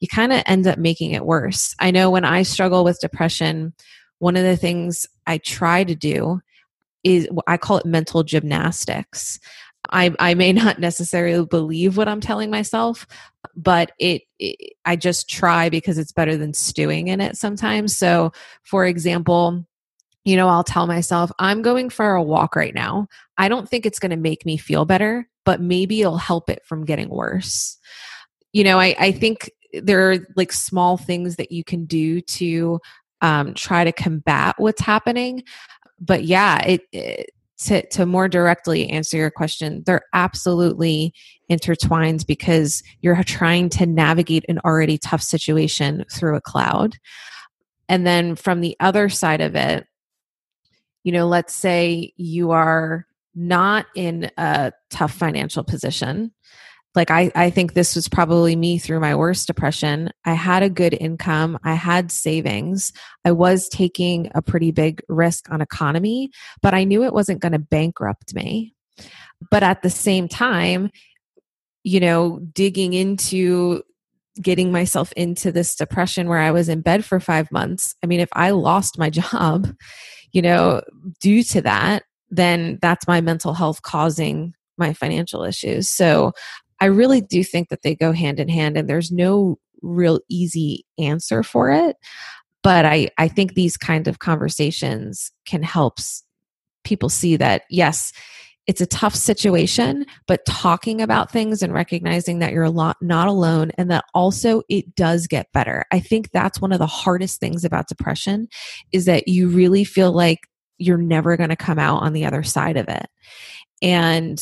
[0.00, 1.74] you kind of end up making it worse.
[1.78, 3.74] I know when I struggle with depression,
[4.18, 6.40] one of the things I try to do
[7.04, 9.38] is I call it mental gymnastics.
[9.90, 13.06] I, I may not necessarily believe what I'm telling myself,
[13.56, 17.96] but it, it, I just try because it's better than stewing in it sometimes.
[17.96, 18.32] So,
[18.62, 19.66] for example,
[20.24, 23.08] you know, I'll tell myself, I'm going for a walk right now.
[23.38, 26.64] I don't think it's going to make me feel better, but maybe it'll help it
[26.66, 27.78] from getting worse.
[28.52, 32.80] You know, I, I think there are like small things that you can do to
[33.20, 35.44] um, try to combat what's happening.
[36.00, 41.12] But yeah, it, it to, to more directly answer your question, they're absolutely
[41.48, 46.96] intertwined because you're trying to navigate an already tough situation through a cloud.
[47.88, 49.86] And then from the other side of it,
[51.04, 56.32] you know, let's say you are not in a tough financial position
[56.94, 60.70] like I, I think this was probably me through my worst depression i had a
[60.70, 62.92] good income i had savings
[63.24, 66.28] i was taking a pretty big risk on EconoMe
[66.62, 68.74] but i knew it wasn't going to bankrupt me
[69.50, 70.90] but at the same time
[71.84, 73.82] you know digging into
[74.40, 77.94] getting myself into this depression where I was in bed for five months.
[78.02, 79.68] I mean, if I lost my job,
[80.32, 80.82] you know,
[81.20, 85.88] due to that, then that's my mental health causing my financial issues.
[85.88, 86.32] So
[86.80, 90.84] I really do think that they go hand in hand and there's no real easy
[90.98, 91.96] answer for it.
[92.62, 95.98] But I, I think these kind of conversations can help
[96.84, 98.12] people see that, yes,
[98.66, 103.70] it's a tough situation, but talking about things and recognizing that you're lot not alone
[103.78, 105.86] and that also it does get better.
[105.90, 108.46] I think that's one of the hardest things about depression
[108.92, 110.40] is that you really feel like
[110.76, 113.06] you're never going to come out on the other side of it.
[113.80, 114.38] And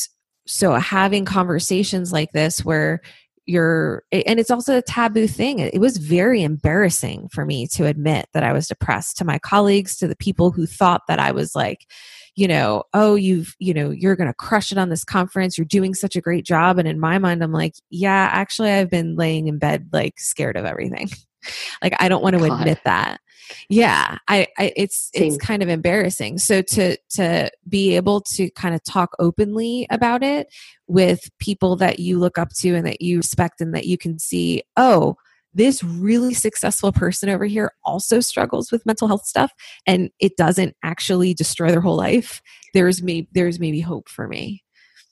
[0.47, 3.01] so having conversations like this where
[3.47, 8.26] you're and it's also a taboo thing it was very embarrassing for me to admit
[8.34, 11.55] that i was depressed to my colleagues to the people who thought that i was
[11.55, 11.86] like
[12.34, 15.64] you know oh you've you know you're going to crush it on this conference you're
[15.64, 16.78] doing such a great job.
[16.78, 20.57] And in my mind i'm like yeah actually i've been laying in bed like scared
[20.57, 21.09] of everything
[21.82, 22.61] like i don't want to God.
[22.61, 23.20] admit that
[23.68, 25.28] yeah I, I it's Same.
[25.28, 30.22] it's kind of embarrassing so to to be able to kind of talk openly about
[30.22, 30.53] it
[30.86, 34.18] with people that you look up to and that you respect and that you can
[34.18, 35.16] see oh
[35.55, 39.53] this really successful person over here also struggles with mental health stuff
[39.86, 42.42] and it doesn't actually destroy their whole life
[42.74, 44.62] there's maybe there's maybe hope for me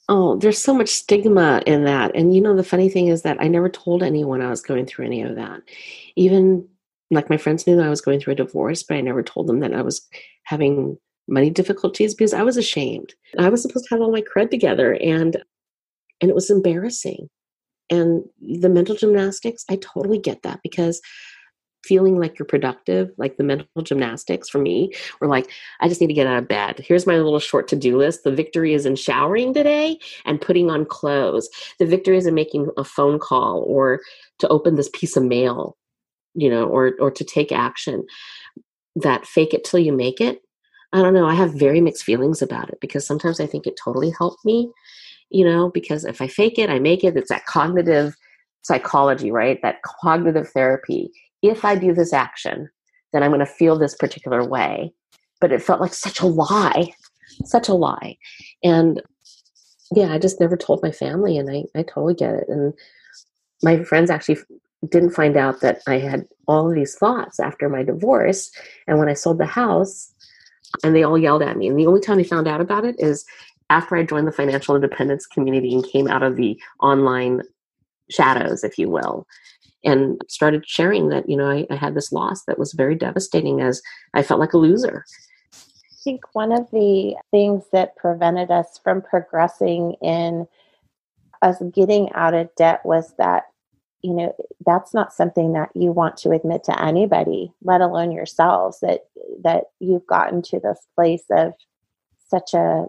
[0.09, 2.14] Oh, there's so much stigma in that.
[2.14, 4.86] And you know, the funny thing is that I never told anyone I was going
[4.86, 5.62] through any of that.
[6.16, 6.68] Even
[7.11, 9.46] like my friends knew that I was going through a divorce, but I never told
[9.46, 10.07] them that I was
[10.44, 13.14] having money difficulties because I was ashamed.
[13.38, 15.42] I was supposed to have all my cred together and
[16.20, 17.28] and it was embarrassing.
[17.90, 21.00] And the mental gymnastics, I totally get that because
[21.85, 26.09] feeling like you're productive, like the mental gymnastics for me, were like, I just need
[26.09, 26.80] to get out of bed.
[26.80, 28.24] Here's my little short to do list.
[28.24, 31.49] The victory is in showering today and putting on clothes.
[31.78, 34.01] The victory is in making a phone call or
[34.39, 35.76] to open this piece of mail
[36.35, 38.05] you know, or or to take action.
[38.97, 40.41] That fake it till you make it.
[40.93, 41.26] I don't know.
[41.26, 44.70] I have very mixed feelings about it because sometimes I think it totally helped me,
[45.30, 47.16] you know, because if I fake it, I make it.
[47.16, 48.14] It's that cognitive
[48.62, 49.59] psychology, right?
[49.62, 51.11] That cognitive therapy.
[51.45, 52.70] If I do this action,
[53.12, 54.92] then I'm going to feel this particular way.
[55.40, 56.92] But it felt like such a lie,
[57.45, 58.16] such a lie.
[58.62, 59.03] And
[59.95, 62.49] yeah, I just never told my family, and I, I totally get it.
[62.49, 62.72] And
[63.62, 64.38] my friends actually
[64.88, 68.51] didn't find out that I had all of these thoughts after my divorce.
[68.86, 70.14] And when I sold the house,
[70.82, 71.68] and they all yelled at me.
[71.68, 73.24] And the only time they found out about it is
[73.70, 77.42] after I joined the financial independence community and came out of the online
[78.11, 79.26] shadows, if you will,
[79.85, 83.61] and started sharing that, you know, I, I had this loss that was very devastating
[83.61, 83.82] as
[84.14, 85.05] I felt like a loser.
[85.53, 90.47] I think one of the things that prevented us from progressing in
[91.43, 93.45] us getting out of debt was that
[94.03, 94.35] you know
[94.66, 99.07] that's not something that you want to admit to anybody let alone yourselves that
[99.43, 101.53] that you've gotten to this place of
[102.28, 102.87] such a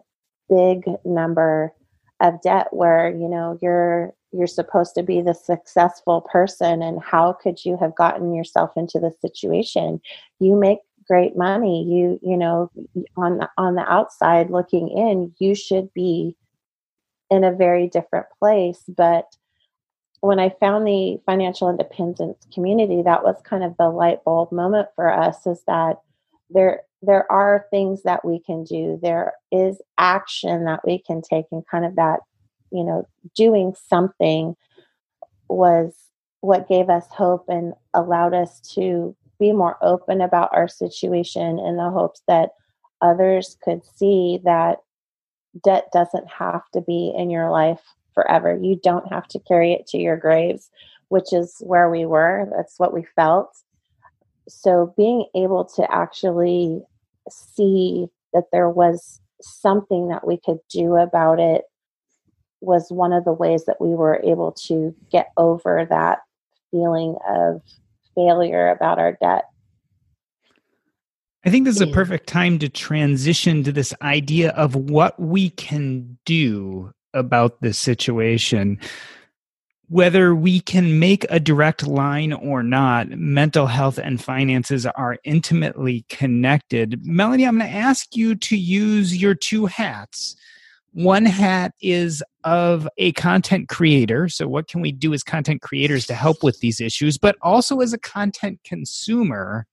[0.50, 1.74] big number
[2.20, 7.34] of debt where you know you're you're supposed to be the successful person and how
[7.34, 10.02] could you have gotten yourself into this situation?
[10.40, 11.84] You make great money.
[11.84, 12.72] You you know
[13.18, 16.36] on the, on the outside looking in you should be
[17.30, 18.84] in a very different place.
[18.88, 19.26] But
[20.22, 24.88] when I found the financial independence community, that was kind of the light bulb moment
[24.96, 25.98] for us is that
[26.50, 29.00] there there are things that we can do.
[29.02, 32.22] There is action that we can take and kind of that,
[32.76, 34.56] you know, doing something
[35.48, 35.96] was
[36.42, 41.78] what gave us hope and allowed us to be more open about our situation in
[41.78, 42.52] the hopes that
[43.02, 44.78] others could see that
[45.64, 47.82] debt doesn't have to be in your life
[48.14, 48.58] forever.
[48.62, 50.70] You don't have to carry it to your graves,
[51.10, 52.50] which is where we were.
[52.56, 53.56] That's what we felt.
[54.48, 56.82] So being able to actually
[57.30, 61.64] see that there was something that we could do about it
[62.62, 66.20] was one of the ways that we were able to get over that
[66.72, 67.62] feeling of
[68.16, 69.46] failure about our debt.
[71.46, 75.52] I think this is a perfect time to transition to this idea of what we
[75.52, 78.80] can do about this situation
[79.88, 86.06] whether we can make a direct line or not, mental health and finances are intimately
[86.10, 87.06] connected.
[87.06, 90.36] Melanie, I'm going to ask you to use your two hats.
[90.96, 94.30] One hat is of a content creator.
[94.30, 97.18] So, what can we do as content creators to help with these issues?
[97.18, 99.68] But also as a content consumer,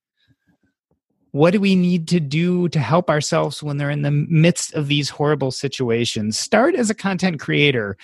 [1.30, 4.88] what do we need to do to help ourselves when they're in the midst of
[4.88, 6.36] these horrible situations?
[6.36, 7.96] Start as a content creator.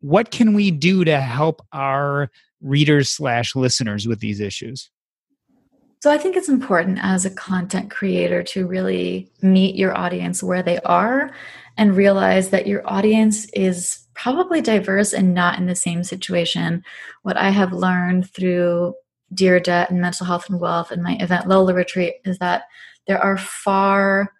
[0.00, 2.30] What can we do to help our
[2.62, 4.90] readers slash listeners with these issues?
[6.04, 10.62] So I think it's important as a content creator to really meet your audience where
[10.62, 11.32] they are
[11.76, 16.84] and realize that your audience is probably diverse and not in the same situation.
[17.22, 18.94] What I have learned through
[19.32, 22.64] Dear Debt and Mental Health and Wealth and my event Lola Retreat is that
[23.06, 24.32] there are far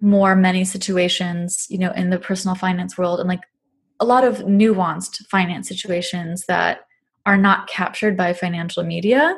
[0.00, 3.42] more many situations, you know, in the personal finance world and like
[4.00, 6.80] a lot of nuanced finance situations that
[7.26, 9.36] are not captured by financial media.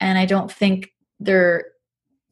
[0.00, 0.90] And I don't think
[1.20, 1.66] they're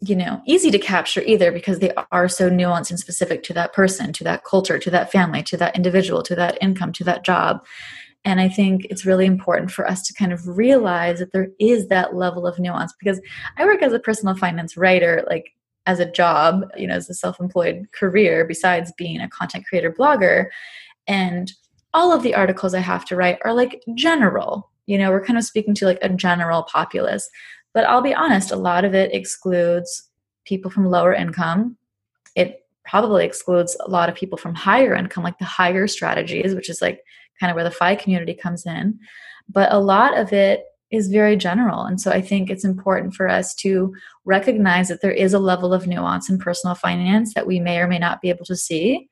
[0.00, 3.72] you know easy to capture either because they are so nuanced and specific to that
[3.72, 7.24] person to that culture to that family to that individual to that income to that
[7.24, 7.64] job.
[8.24, 11.88] And i think it's really important for us to kind of realize that there is
[11.88, 13.20] that level of nuance because
[13.58, 15.54] i work as a personal finance writer like
[15.86, 20.46] as a job you know as a self-employed career besides being a content creator blogger.
[21.06, 21.52] And
[21.92, 24.70] all of the articles i have to write are like general.
[24.86, 27.28] You know we're kind of speaking to like a general populace
[27.74, 30.08] but I'll be honest, a lot of it excludes
[30.44, 31.76] people from lower income.
[32.34, 36.68] It probably excludes a lot of people from higher income, like the higher strategies, which
[36.68, 37.00] is like
[37.38, 38.98] kind of where the FI community comes in.
[39.48, 41.84] But a lot of it is very general.
[41.84, 43.94] And so I think it's important for us to
[44.24, 47.86] recognize that there is a level of nuance in personal finance that we may or
[47.86, 49.08] may not be able to see.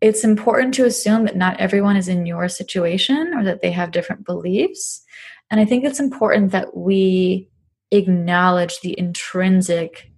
[0.00, 3.90] It's important to assume that not everyone is in your situation or that they have
[3.90, 5.02] different beliefs.
[5.50, 7.48] And I think it's important that we
[7.90, 10.10] acknowledge the intrinsic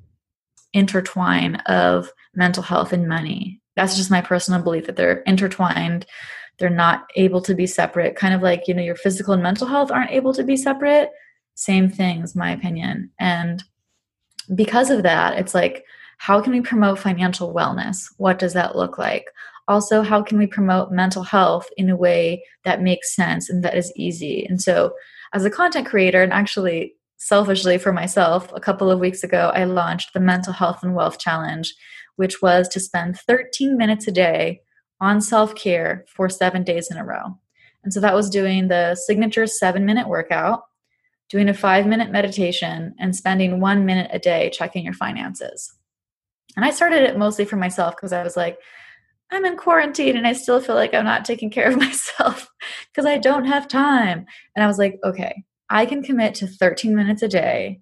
[0.72, 3.60] intertwine of mental health and money.
[3.76, 6.06] That's just my personal belief that they're intertwined.
[6.58, 8.16] They're not able to be separate.
[8.16, 11.10] Kind of like, you know, your physical and mental health aren't able to be separate.
[11.54, 13.10] Same things, my opinion.
[13.18, 13.62] And
[14.54, 15.84] because of that, it's like,
[16.18, 18.12] how can we promote financial wellness?
[18.16, 19.26] What does that look like?
[19.68, 23.76] Also, how can we promote mental health in a way that makes sense and that
[23.76, 24.44] is easy?
[24.46, 24.92] And so,
[25.32, 29.64] as a content creator, and actually selfishly for myself, a couple of weeks ago, I
[29.64, 31.74] launched the Mental Health and Wealth Challenge,
[32.16, 34.62] which was to spend 13 minutes a day
[35.00, 37.38] on self care for seven days in a row.
[37.84, 40.62] And so that was doing the signature seven minute workout,
[41.28, 45.72] doing a five minute meditation, and spending one minute a day checking your finances.
[46.56, 48.58] And I started it mostly for myself because I was like,
[49.30, 52.48] I'm in quarantine and I still feel like I'm not taking care of myself
[52.90, 54.26] because I don't have time.
[54.56, 57.80] And I was like, okay, I can commit to 13 minutes a day.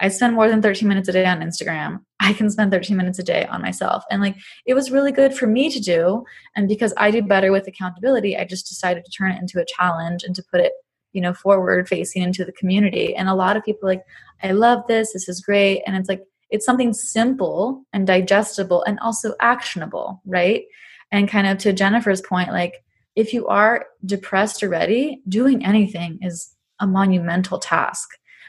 [0.00, 2.00] I spend more than 13 minutes a day on Instagram.
[2.20, 4.04] I can spend 13 minutes a day on myself.
[4.10, 6.24] And like it was really good for me to do.
[6.56, 9.66] And because I do better with accountability, I just decided to turn it into a
[9.66, 10.72] challenge and to put it,
[11.12, 13.14] you know, forward facing into the community.
[13.14, 14.02] And a lot of people like,
[14.42, 15.12] I love this.
[15.12, 15.82] This is great.
[15.86, 20.64] And it's like, it's something simple and digestible and also actionable, right?
[21.12, 22.82] And kind of to Jennifer's point, like
[23.16, 28.08] if you are depressed already, doing anything is a monumental task.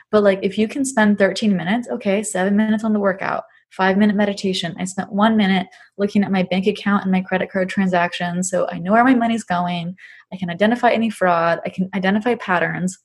[0.10, 3.98] But like if you can spend 13 minutes, okay, seven minutes on the workout, five
[3.98, 4.76] minute meditation.
[4.78, 5.68] I spent one minute
[5.98, 8.50] looking at my bank account and my credit card transactions.
[8.50, 9.96] So I know where my money's going.
[10.34, 11.60] I can identify any fraud.
[11.66, 13.00] I can identify patterns.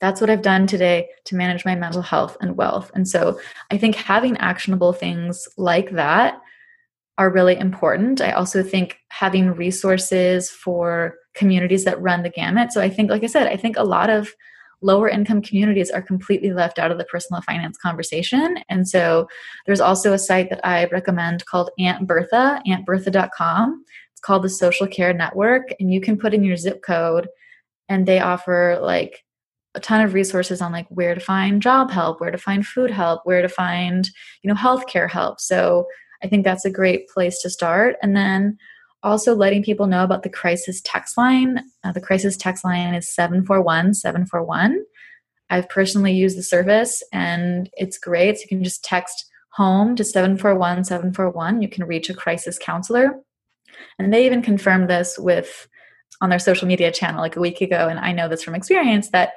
[0.00, 2.90] That's what I've done today to manage my mental health and wealth.
[2.94, 6.40] And so I think having actionable things like that
[7.18, 8.20] are really important.
[8.20, 12.72] I also think having resources for communities that run the gamut.
[12.72, 14.32] So I think, like I said, I think a lot of
[14.82, 18.58] lower income communities are completely left out of the personal finance conversation.
[18.68, 19.28] And so
[19.66, 23.84] there's also a site that I recommend called Aunt Bertha, auntbertha.com.
[24.12, 25.72] It's called the Social Care Network.
[25.80, 27.28] And you can put in your zip code,
[27.88, 29.24] and they offer like
[29.74, 32.90] a ton of resources on like where to find job help, where to find food
[32.90, 34.08] help, where to find,
[34.42, 35.40] you know, healthcare help.
[35.40, 35.86] So
[36.22, 37.96] I think that's a great place to start.
[38.02, 38.58] And then
[39.02, 41.60] also letting people know about the crisis text line.
[41.84, 44.82] Uh, the crisis text line is 741 741.
[45.50, 48.38] I've personally used the service and it's great.
[48.38, 51.62] So you can just text home to 741 741.
[51.62, 53.20] You can reach a crisis counselor.
[53.98, 55.68] And they even confirmed this with
[56.20, 57.88] on their social media channel like a week ago.
[57.88, 59.32] And I know this from experience that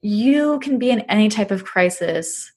[0.00, 2.51] you can be in any type of crisis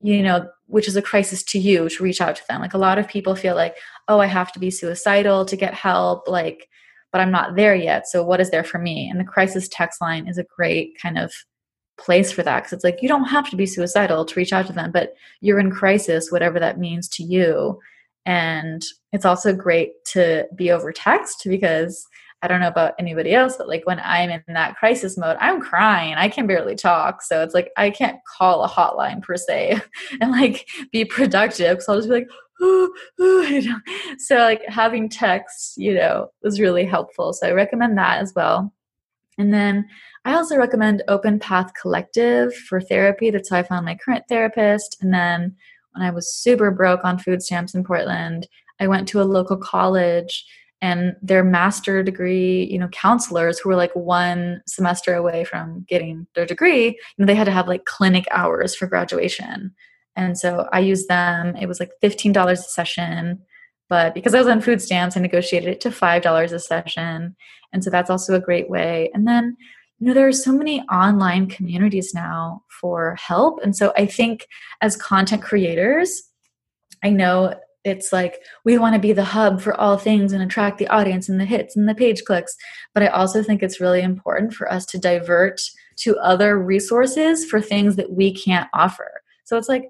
[0.00, 2.60] you know, which is a crisis to you to reach out to them.
[2.60, 3.76] Like a lot of people feel like,
[4.08, 6.68] oh, I have to be suicidal to get help, like,
[7.12, 8.06] but I'm not there yet.
[8.06, 9.08] So what is there for me?
[9.10, 11.32] And the crisis text line is a great kind of
[11.98, 14.66] place for that because it's like you don't have to be suicidal to reach out
[14.68, 17.78] to them, but you're in crisis, whatever that means to you.
[18.24, 18.82] And
[19.12, 22.06] it's also great to be over text because
[22.42, 25.60] I don't know about anybody else, but like when I'm in that crisis mode, I'm
[25.60, 26.14] crying.
[26.14, 27.22] I can barely talk.
[27.22, 29.80] So it's like I can't call a hotline per se
[30.20, 32.28] and like be productive because I'll just be like,
[32.62, 33.62] ooh, ooh,
[34.18, 37.32] so like having text, you know, was really helpful.
[37.32, 38.72] So I recommend that as well.
[39.38, 39.86] And then
[40.24, 43.30] I also recommend Open Path Collective for therapy.
[43.30, 44.98] That's how I found my current therapist.
[45.00, 45.56] And then
[45.92, 48.46] when I was super broke on food stamps in Portland,
[48.78, 50.44] I went to a local college
[50.82, 56.26] and their master degree, you know, counselors who were like one semester away from getting
[56.34, 59.74] their degree, you know, they had to have like clinic hours for graduation.
[60.16, 61.54] And so I used them.
[61.56, 63.40] It was like $15 a session.
[63.88, 67.36] But because I was on food stamps, I negotiated it to $5 a session.
[67.72, 69.10] And so that's also a great way.
[69.12, 69.56] And then,
[69.98, 73.60] you know, there are so many online communities now for help.
[73.62, 74.46] And so I think
[74.80, 76.22] as content creators,
[77.02, 77.54] I know
[77.84, 81.28] it's like we want to be the hub for all things and attract the audience
[81.28, 82.54] and the hits and the page clicks.
[82.94, 85.60] But I also think it's really important for us to divert
[85.98, 89.22] to other resources for things that we can't offer.
[89.44, 89.84] So it's like,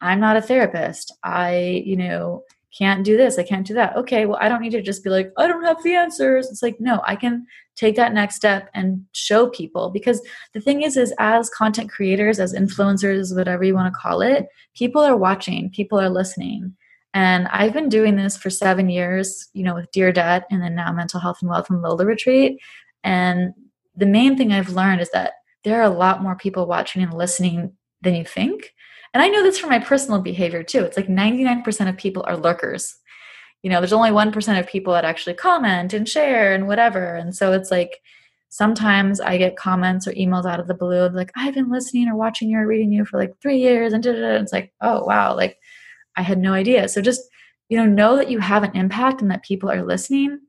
[0.00, 1.14] I'm not a therapist.
[1.24, 2.42] I, you know,
[2.76, 3.38] can't do this.
[3.38, 3.96] I can't do that.
[3.96, 6.48] Okay, well, I don't need to just be like, I don't have the answers.
[6.50, 10.20] It's like, no, I can take that next step and show people because
[10.52, 14.46] the thing is is as content creators as influencers whatever you want to call it
[14.76, 16.74] people are watching people are listening
[17.14, 20.74] and I've been doing this for seven years, you know, with Dear Debt and then
[20.74, 22.58] now Mental Health and Wealth and Lola Retreat.
[23.04, 23.52] And
[23.94, 25.34] the main thing I've learned is that
[25.64, 28.72] there are a lot more people watching and listening than you think.
[29.12, 30.80] And I know this from my personal behavior too.
[30.84, 32.96] It's like 99% of people are lurkers.
[33.62, 37.14] You know, there's only 1% of people that actually comment and share and whatever.
[37.14, 38.00] And so it's like
[38.48, 42.16] sometimes I get comments or emails out of the blue like, I've been listening or
[42.16, 43.92] watching you or reading you for like three years.
[43.92, 45.36] And it's like, oh, wow.
[45.36, 45.58] Like,
[46.16, 46.88] I had no idea.
[46.88, 47.22] So just,
[47.68, 50.40] you know, know that you have an impact and that people are listening,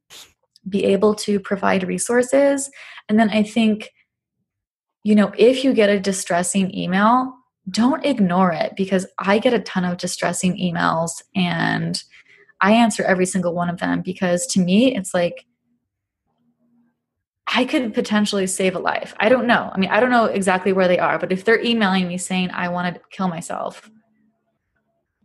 [0.68, 2.70] be able to provide resources.
[3.10, 3.90] And then I think,
[5.04, 7.34] you know, if you get a distressing email,
[7.70, 12.02] don't ignore it because I get a ton of distressing emails and
[12.62, 15.46] I answer every single one of them because to me, it's like,
[17.56, 19.14] I could potentially save a life.
[19.20, 19.70] I don't know.
[19.74, 22.50] I mean, I don't know exactly where they are, but if they're emailing me saying,
[22.52, 23.92] I want to kill myself,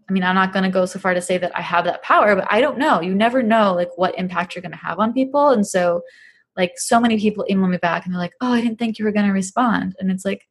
[0.08, 2.02] I mean, I'm not going to go so far to say that I have that
[2.02, 3.00] power, but I don't know.
[3.00, 5.50] You never know like what impact you're going to have on people.
[5.50, 6.02] And so
[6.56, 9.04] like so many people email me back and they're like, "Oh, I didn't think you
[9.04, 10.48] were going to respond." And it's like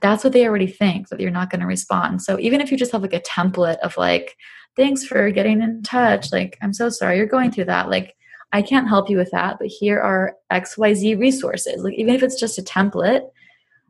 [0.00, 2.22] that's what they already think that you're not going to respond.
[2.22, 4.36] So even if you just have like a template of like,
[4.76, 6.32] "Thanks for getting in touch.
[6.32, 8.16] Like, I'm so sorry you're going through that." Like,
[8.52, 11.82] I can't help you with that, but here are XYZ resources.
[11.82, 13.28] Like even if it's just a template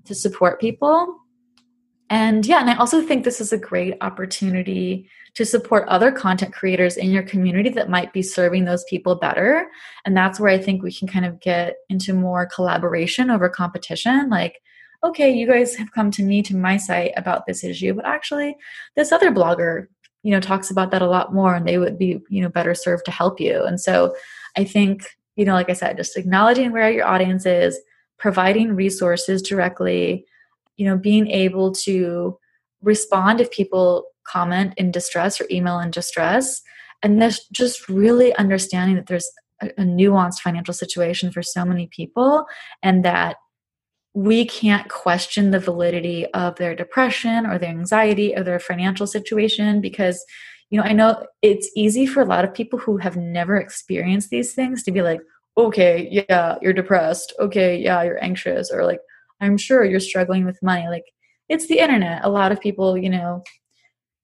[0.05, 1.17] to support people,
[2.13, 6.53] and yeah, and I also think this is a great opportunity to support other content
[6.53, 9.67] creators in your community that might be serving those people better.
[10.05, 14.29] And that's where I think we can kind of get into more collaboration over competition.
[14.29, 14.61] Like,
[15.03, 18.57] okay, you guys have come to me to my site about this issue, but actually,
[18.95, 19.87] this other blogger,
[20.23, 22.75] you know, talks about that a lot more and they would be, you know, better
[22.75, 23.65] served to help you.
[23.65, 24.15] And so
[24.59, 25.07] I think,
[25.37, 27.81] you know, like I said, just acknowledging where your audience is,
[28.19, 30.27] providing resources directly
[30.77, 32.39] you know being able to
[32.83, 36.63] respond if people comment in distress or email in distress
[37.03, 41.89] and there's just really understanding that there's a, a nuanced financial situation for so many
[41.89, 42.47] people
[42.83, 43.37] and that
[44.15, 49.81] we can't question the validity of their depression or their anxiety or their financial situation
[49.81, 50.25] because
[50.71, 54.31] you know i know it's easy for a lot of people who have never experienced
[54.31, 55.21] these things to be like
[55.57, 57.35] okay yeah you're depressed.
[57.39, 59.01] Okay yeah you're anxious or like
[59.43, 60.89] I'm sure you're struggling with money.
[60.89, 61.05] Like
[61.49, 62.25] it's the internet.
[62.25, 63.43] A lot of people, you know,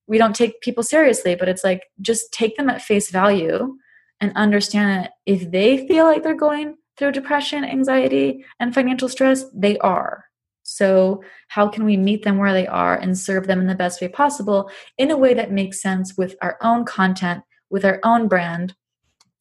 [0.07, 3.77] we don't take people seriously, but it's like just take them at face value
[4.21, 9.45] and understand that if they feel like they're going through depression, anxiety, and financial stress,
[9.55, 10.25] they are.
[10.65, 14.03] So, how can we meet them where they are and serve them in the best
[14.03, 18.29] way possible in a way that makes sense with our own content, with our own
[18.29, 18.75] brand?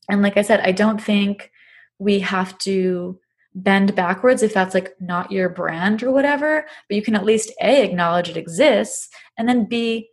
[0.10, 1.52] And like I said, I don't think
[2.00, 3.20] we have to
[3.58, 7.52] bend backwards if that's like not your brand or whatever but you can at least
[7.60, 10.08] a acknowledge it exists and then b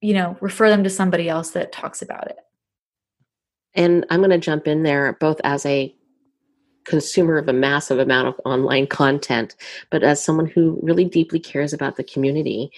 [0.00, 2.38] you know refer them to somebody else that talks about it.
[3.74, 5.94] And i'm going to jump in there both as a
[6.84, 9.54] consumer of a massive amount of online content
[9.90, 12.72] but as someone who really deeply cares about the community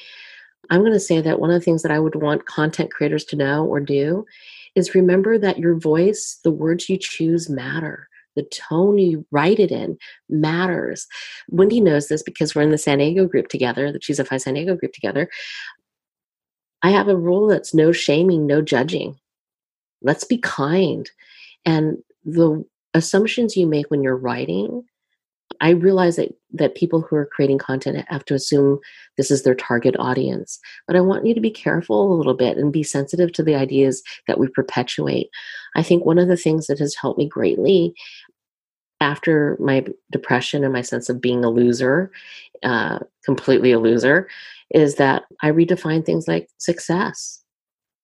[0.68, 3.24] i'm going to say that one of the things that i would want content creators
[3.24, 4.26] to know or do
[4.74, 9.70] is remember that your voice the words you choose matter the tone you write it
[9.70, 11.06] in matters.
[11.48, 14.76] Wendy knows this because we're in the San Diego group together, the ChooseFI San Diego
[14.76, 15.28] group together.
[16.82, 19.16] I have a rule that's no shaming, no judging.
[20.02, 21.10] Let's be kind.
[21.64, 22.64] And the
[22.94, 24.84] assumptions you make when you're writing,
[25.60, 28.78] I realize that, that people who are creating content have to assume
[29.16, 30.58] this is their target audience.
[30.86, 33.54] But I want you to be careful a little bit and be sensitive to the
[33.54, 35.28] ideas that we perpetuate.
[35.76, 37.94] I think one of the things that has helped me greatly
[39.00, 42.10] after my depression and my sense of being a loser,
[42.62, 44.28] uh, completely a loser,
[44.70, 47.42] is that I redefined things like success.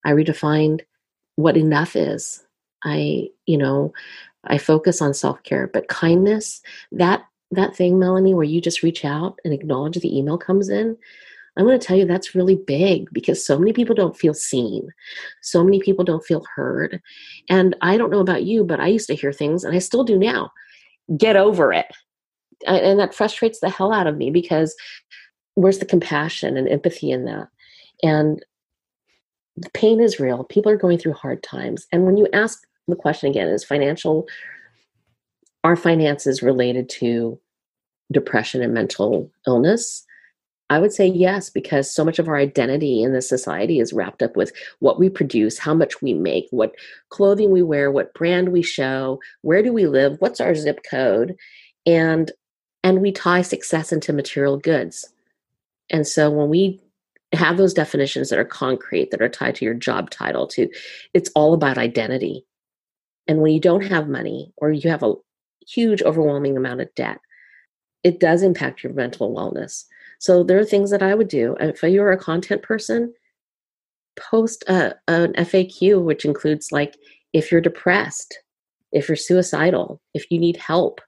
[0.04, 0.80] I redefined
[1.36, 2.42] what enough is.
[2.84, 3.92] I, you know,
[4.44, 6.60] I focus on self care, but kindness,
[6.92, 10.96] that that thing, Melanie, where you just reach out and acknowledge the email comes in,
[11.56, 14.88] I'm going to tell you that's really big because so many people don't feel seen.
[15.42, 17.00] So many people don't feel heard.
[17.48, 20.04] And I don't know about you, but I used to hear things, and I still
[20.04, 20.52] do now
[21.16, 21.86] get over it.
[22.66, 24.74] And that frustrates the hell out of me because
[25.54, 27.48] where's the compassion and empathy in that?
[28.02, 28.44] And
[29.56, 30.44] the pain is real.
[30.44, 31.86] People are going through hard times.
[31.92, 34.26] And when you ask the question again, is financial,
[35.66, 37.40] are finances related to
[38.12, 40.06] depression and mental illness?
[40.70, 44.22] I would say yes, because so much of our identity in this society is wrapped
[44.22, 46.76] up with what we produce, how much we make, what
[47.08, 51.34] clothing we wear, what brand we show, where do we live, what's our zip code,
[51.84, 52.30] and
[52.84, 55.12] and we tie success into material goods.
[55.90, 56.80] And so when we
[57.32, 60.68] have those definitions that are concrete, that are tied to your job title, to
[61.12, 62.44] it's all about identity.
[63.26, 65.14] And when you don't have money or you have a
[65.68, 67.18] huge, overwhelming amount of debt,
[68.02, 69.84] it does impact your mental wellness.
[70.18, 71.56] So there are things that I would do.
[71.60, 73.12] If you're a content person,
[74.16, 76.96] post a, an FAQ, which includes like
[77.32, 78.38] if you're depressed,
[78.92, 81.00] if you're suicidal, if you need help,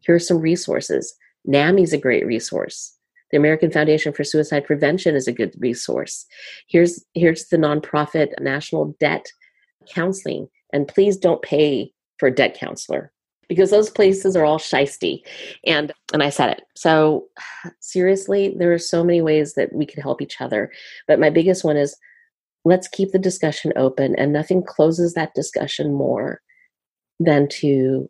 [0.00, 1.14] here are some resources.
[1.44, 2.96] NAMI is a great resource.
[3.30, 6.24] The American Foundation for Suicide Prevention is a good resource.
[6.68, 9.26] Here's here's the nonprofit National Debt
[9.88, 13.12] Counseling, and please don't pay for a debt counselor
[13.48, 15.22] because those places are all shisty.
[15.66, 16.62] And and I said it.
[16.74, 17.26] So
[17.80, 20.70] seriously, there are so many ways that we can help each other.
[21.06, 21.96] But my biggest one is
[22.64, 26.40] let's keep the discussion open and nothing closes that discussion more
[27.20, 28.08] than to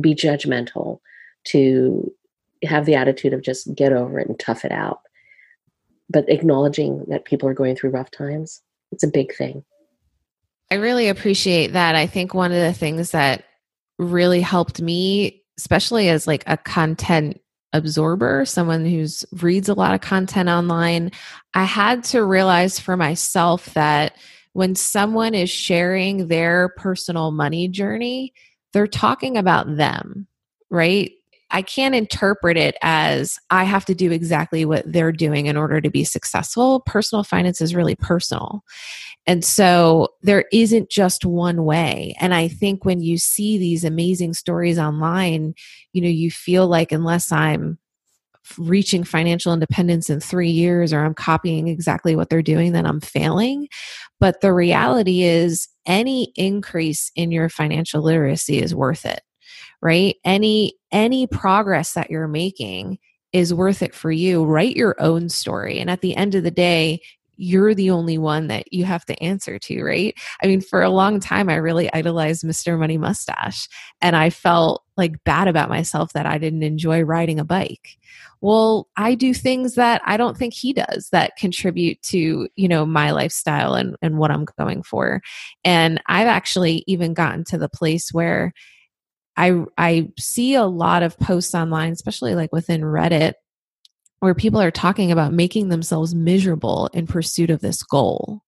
[0.00, 0.98] be judgmental,
[1.44, 2.12] to
[2.64, 5.00] have the attitude of just get over it and tough it out.
[6.08, 9.64] But acknowledging that people are going through rough times, it's a big thing.
[10.70, 11.94] I really appreciate that.
[11.94, 13.44] I think one of the things that
[14.00, 17.40] really helped me, especially as like a content
[17.72, 21.12] absorber, someone who's reads a lot of content online,
[21.54, 24.16] I had to realize for myself that
[24.52, 28.32] when someone is sharing their personal money journey,
[28.72, 30.26] they're talking about them,
[30.70, 31.12] right?
[31.50, 35.80] I can't interpret it as I have to do exactly what they're doing in order
[35.80, 36.80] to be successful.
[36.86, 38.62] Personal finance is really personal.
[39.26, 42.14] And so there isn't just one way.
[42.20, 45.54] And I think when you see these amazing stories online,
[45.92, 47.78] you know, you feel like unless I'm
[48.58, 53.00] reaching financial independence in three years or I'm copying exactly what they're doing, then I'm
[53.00, 53.68] failing.
[54.18, 59.22] But the reality is, any increase in your financial literacy is worth it
[59.80, 62.98] right any any progress that you're making
[63.32, 66.50] is worth it for you write your own story and at the end of the
[66.50, 67.00] day
[67.40, 70.14] you're the only one that you have to answer to, right?
[70.42, 72.78] I mean, for a long time, I really idolized Mr.
[72.78, 73.66] Money Mustache,
[74.02, 77.96] and I felt like bad about myself that I didn't enjoy riding a bike.
[78.42, 82.84] Well, I do things that I don't think he does that contribute to, you know,
[82.84, 85.22] my lifestyle and, and what I'm going for.
[85.64, 88.52] And I've actually even gotten to the place where
[89.36, 93.34] I I see a lot of posts online, especially like within Reddit,
[94.20, 98.42] where people are talking about making themselves miserable in pursuit of this goal.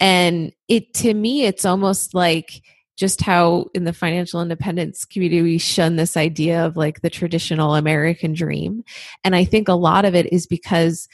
[0.00, 2.62] And it to me, it's almost like
[2.96, 7.74] just how in the financial independence community we shun this idea of like the traditional
[7.74, 8.84] American dream.
[9.24, 11.08] And I think a lot of it is because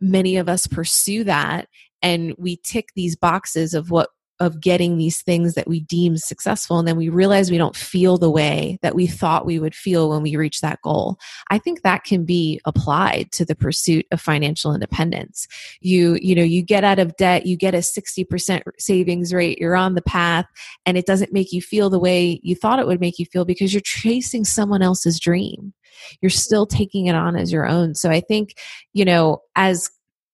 [0.00, 1.68] many of us pursue that
[2.02, 4.08] and we tick these boxes of what
[4.40, 8.16] of getting these things that we deem successful and then we realize we don't feel
[8.16, 11.18] the way that we thought we would feel when we reach that goal.
[11.50, 15.46] I think that can be applied to the pursuit of financial independence.
[15.80, 19.76] You you know you get out of debt you get a 60% savings rate you're
[19.76, 20.46] on the path
[20.86, 23.44] and it doesn't make you feel the way you thought it would make you feel
[23.44, 25.72] because you're chasing someone else's dream.
[26.20, 27.94] You're still taking it on as your own.
[27.94, 28.54] So i think
[28.92, 29.90] you know as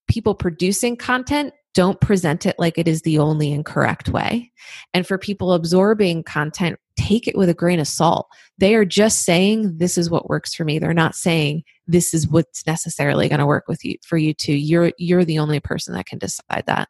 [0.07, 4.51] people producing content don't present it like it is the only and correct way.
[4.95, 8.29] And for people absorbing content, take it with a grain of salt.
[8.59, 10.79] They are just saying this is what works for me.
[10.79, 14.55] They're not saying this is what's necessarily going to work with you for you too.
[14.55, 16.89] You're you're the only person that can decide that.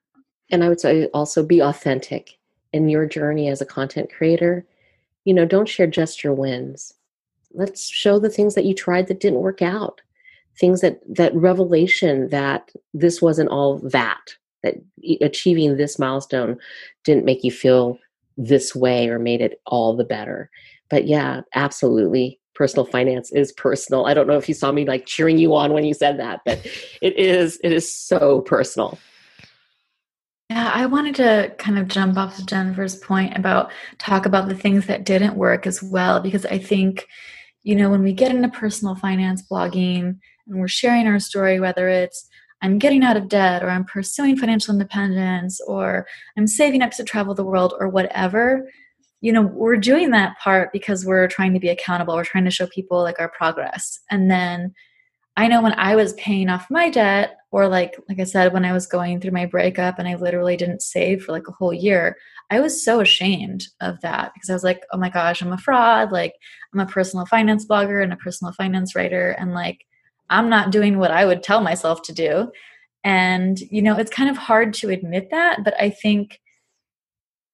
[0.51, 2.39] And I would say also be authentic
[2.73, 4.67] in your journey as a content creator.
[5.25, 6.93] You know, don't share just your wins.
[7.53, 10.03] Let's show the things that you tried that didn't work out.
[10.61, 14.75] Things that that revelation that this wasn't all that that
[15.21, 16.59] achieving this milestone
[17.05, 17.99] didn't make you feel
[18.37, 20.51] this way or made it all the better.
[20.91, 22.41] But yeah, absolutely.
[22.55, 24.07] personal finance is personal.
[24.07, 26.41] I don't know if you saw me like cheering you on when you said that,
[26.45, 26.65] but
[27.01, 28.99] it is it is so personal.
[30.51, 34.55] Yeah, I wanted to kind of jump off of Jennifer's point about talk about the
[34.55, 37.07] things that didn't work as well because I think
[37.63, 41.89] you know when we get into personal finance blogging and we're sharing our story whether
[41.89, 42.29] it's
[42.65, 46.07] I'm getting out of debt or I'm pursuing financial independence or
[46.39, 48.71] I'm saving up to travel the world or whatever,
[49.21, 52.15] you know, we're doing that part because we're trying to be accountable.
[52.15, 54.01] We're trying to show people like our progress.
[54.11, 54.73] And then
[55.37, 58.65] I know when I was paying off my debt or like like I said when
[58.65, 61.75] I was going through my breakup and I literally didn't save for like a whole
[61.75, 62.17] year,
[62.51, 65.59] I was so ashamed of that because I was like, "Oh my gosh, I'm a
[65.59, 66.13] fraud.
[66.13, 66.33] Like
[66.73, 69.85] I'm a personal finance blogger and a personal finance writer and like
[70.31, 72.51] I'm not doing what I would tell myself to do.
[73.03, 76.41] And, you know, it's kind of hard to admit that, but I think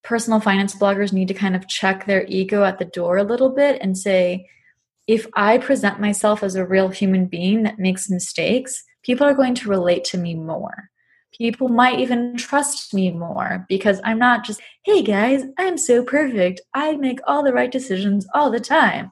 [0.03, 3.51] personal finance bloggers need to kind of check their ego at the door a little
[3.51, 4.47] bit and say,
[5.07, 9.55] if I present myself as a real human being that makes mistakes, people are going
[9.57, 10.91] to relate to me more.
[11.37, 16.61] People might even trust me more because I'm not just, hey guys, I'm so perfect.
[16.75, 19.11] I make all the right decisions all the time.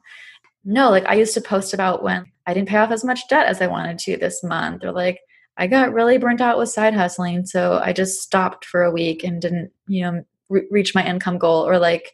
[0.65, 3.47] No, like I used to post about when I didn't pay off as much debt
[3.47, 5.19] as I wanted to this month, or like
[5.57, 9.23] I got really burnt out with side hustling, so I just stopped for a week
[9.23, 12.13] and didn't, you know, re- reach my income goal, or like,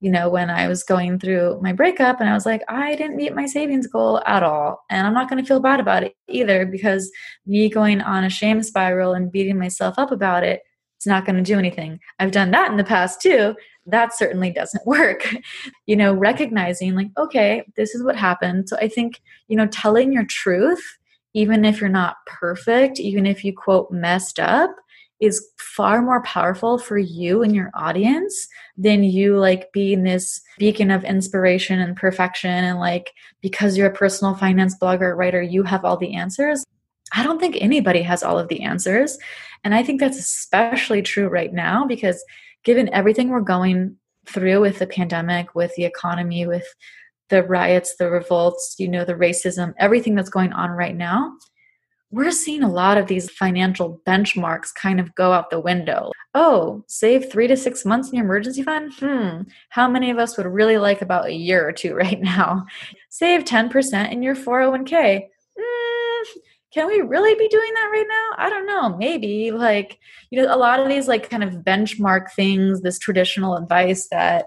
[0.00, 3.16] you know, when I was going through my breakup and I was like, I didn't
[3.16, 6.14] meet my savings goal at all, and I'm not going to feel bad about it
[6.28, 7.10] either because
[7.46, 10.62] me going on a shame spiral and beating myself up about it
[11.00, 11.98] it's not going to do anything.
[12.18, 13.54] I've done that in the past too.
[13.86, 15.34] That certainly doesn't work.
[15.86, 18.68] you know, recognizing like, okay, this is what happened.
[18.68, 20.82] So I think, you know, telling your truth,
[21.34, 24.74] even if you're not perfect, even if you quote messed up,
[25.20, 30.90] is far more powerful for you and your audience than you like being this beacon
[30.90, 33.12] of inspiration and perfection and like
[33.42, 36.64] because you're a personal finance blogger writer you have all the answers
[37.12, 39.18] I don't think anybody has all of the answers.
[39.64, 42.24] And I think that's especially true right now because
[42.64, 43.96] given everything we're going
[44.26, 46.66] through with the pandemic, with the economy, with
[47.28, 51.32] the riots, the revolts, you know, the racism, everything that's going on right now,
[52.12, 56.10] we're seeing a lot of these financial benchmarks kind of go out the window.
[56.34, 58.92] Oh, save three to six months in your emergency fund?
[58.98, 62.66] Hmm, how many of us would really like about a year or two right now?
[63.10, 65.28] Save 10% in your 401k
[66.72, 68.44] can we really be doing that right now?
[68.44, 68.96] I don't know.
[68.96, 69.98] Maybe like,
[70.30, 74.46] you know, a lot of these like kind of benchmark things, this traditional advice that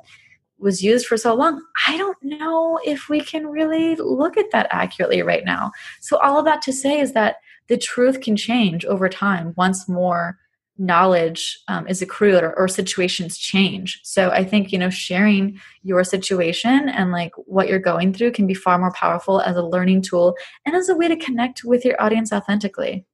[0.58, 4.68] was used for so long, I don't know if we can really look at that
[4.72, 5.72] accurately right now.
[6.00, 9.90] So, all of that to say is that the truth can change over time once
[9.90, 10.40] more
[10.78, 14.00] knowledge um, is accrued or, or, situations change.
[14.04, 18.48] So i think you know sharing your situation and like what you're going through can
[18.48, 21.86] be far more powerful as a learning tool and as a way to connect with
[21.86, 23.06] your audience authentically.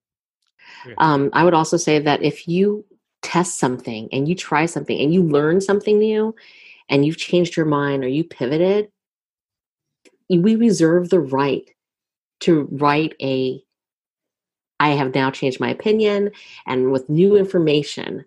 [0.97, 2.85] Um, i would also say that if you
[3.21, 6.33] test something and you try something and you learn something new
[6.87, 8.89] and you've changed your mind or you pivoted
[10.29, 11.69] we reserve the right
[12.41, 13.61] to write a
[14.79, 16.31] I have now changed my opinion,
[16.65, 18.25] and with new information,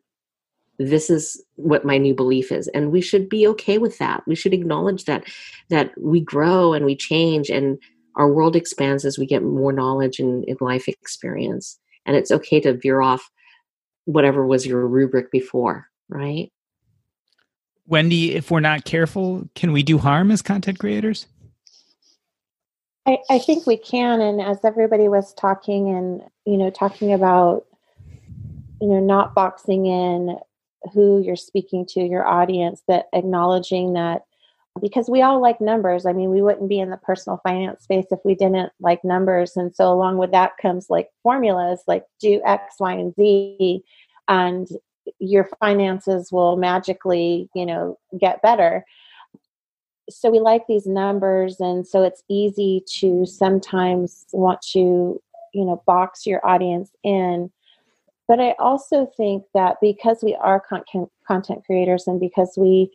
[0.79, 4.23] this is what my new belief is and we should be okay with that.
[4.27, 5.25] We should acknowledge that
[5.69, 7.79] that we grow and we change and
[8.17, 12.75] our world expands as we get more knowledge and, life experience and it's okay to
[12.75, 13.31] veer off
[14.05, 16.53] whatever was your rubric before right?
[17.87, 21.27] Wendy if we're not careful can we do harm as content creators
[23.07, 24.21] I, I think we can.
[24.21, 27.65] And as everybody was talking and, you know, talking about,
[28.81, 30.39] you know, not boxing in
[30.93, 34.23] who you're speaking to, your audience, that acknowledging that
[34.81, 36.07] because we all like numbers.
[36.07, 39.57] I mean, we wouldn't be in the personal finance space if we didn't like numbers.
[39.57, 43.83] And so, along with that comes like formulas like do X, Y, and Z,
[44.29, 44.69] and
[45.19, 48.85] your finances will magically, you know, get better
[50.11, 55.21] so we like these numbers and so it's easy to sometimes want to
[55.55, 57.51] you know box your audience in.
[58.29, 62.91] But i also think that because we are content content creators and because we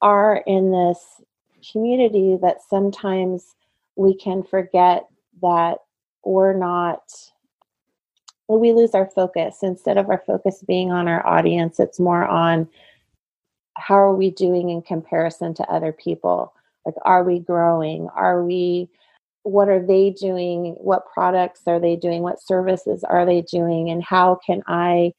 [0.00, 1.20] are in this
[1.72, 3.56] community that sometimes
[3.96, 5.06] we can forget
[5.42, 5.78] that
[6.24, 7.00] we're not
[8.50, 9.58] we lose our focus.
[9.62, 12.68] Instead of our focus being on our audience it's more on
[13.78, 16.52] how are we doing in comparison to other people?
[16.84, 18.08] Like, are we growing?
[18.14, 18.88] Are we,
[19.42, 20.74] what are they doing?
[20.78, 22.22] What products are they doing?
[22.22, 23.90] What services are they doing?
[23.90, 25.12] And how can I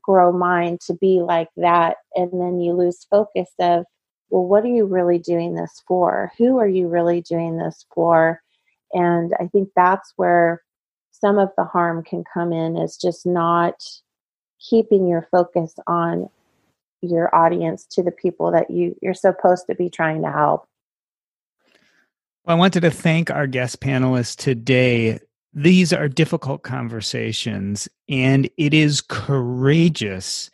[0.00, 1.96] grow mine to be like that?
[2.14, 3.84] And then you lose focus of
[4.30, 6.32] well, what are you really doing this for?
[6.38, 8.40] Who are you really doing this for?
[8.92, 10.62] And I think that's where
[11.10, 13.82] some of the harm can come in is just not
[14.60, 16.28] keeping your focus on
[17.02, 20.66] your audience to the people that you you're supposed to be trying to help.
[22.44, 25.20] Well, I wanted to thank our guest panelists today.
[25.52, 30.50] These are difficult conversations, and it is courageous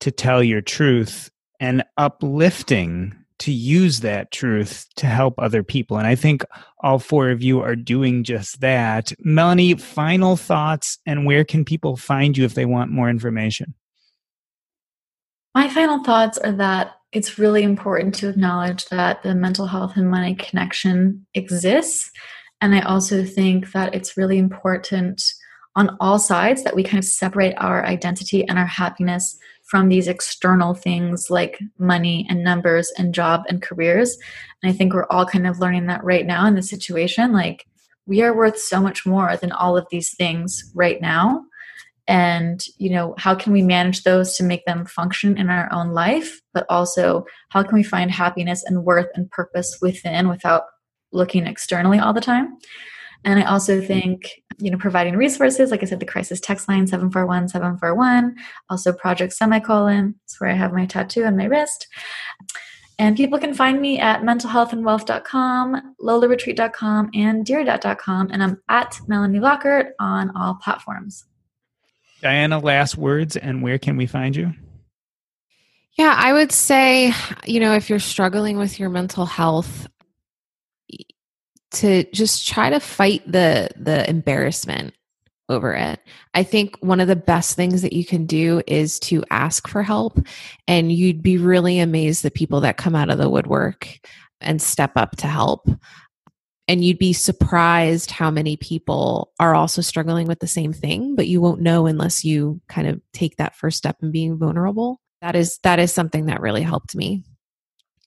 [0.00, 5.96] to tell your truth and uplifting to use that truth to help other people.
[5.96, 6.44] And I think
[6.80, 9.12] all four of you are doing just that.
[9.20, 13.74] Melanie, final thoughts and where can people find you if they want more information?
[15.54, 20.10] My final thoughts are that it's really important to acknowledge that the mental health and
[20.10, 22.10] money connection exists.
[22.60, 25.22] And I also think that it's really important
[25.74, 30.08] on all sides that we kind of separate our identity and our happiness from these
[30.08, 34.16] external things like money and numbers and job and careers.
[34.62, 37.32] And I think we're all kind of learning that right now in this situation.
[37.32, 37.66] Like,
[38.06, 41.44] we are worth so much more than all of these things right now.
[42.08, 45.90] And, you know, how can we manage those to make them function in our own
[45.90, 46.40] life?
[46.54, 50.62] But also, how can we find happiness and worth and purpose within without
[51.12, 52.56] looking externally all the time?
[53.24, 53.86] And I also mm-hmm.
[53.86, 58.36] think, you know, providing resources, like I said, the crisis text line 741 741,
[58.70, 61.88] also Project Semicolon, it's where I have my tattoo on my wrist.
[62.98, 68.30] And people can find me at mentalhealthandwealth.com, lolaretreat.com, and deardebt.com.
[68.32, 71.24] And I'm at Melanie Lockert on all platforms.
[72.20, 74.52] Diana, last words, and where can we find you?
[75.96, 77.12] Yeah, I would say,
[77.44, 79.88] you know, if you're struggling with your mental health,
[81.70, 84.94] to just try to fight the the embarrassment
[85.48, 86.00] over it.
[86.34, 89.82] I think one of the best things that you can do is to ask for
[89.82, 90.18] help
[90.66, 93.88] and you'd be really amazed the people that come out of the woodwork
[94.40, 95.66] and step up to help.
[96.68, 101.26] And you'd be surprised how many people are also struggling with the same thing, but
[101.26, 105.00] you won't know unless you kind of take that first step in being vulnerable.
[105.22, 107.24] That is that is something that really helped me.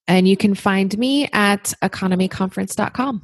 [0.08, 3.22] And you can find me at economeconference.com.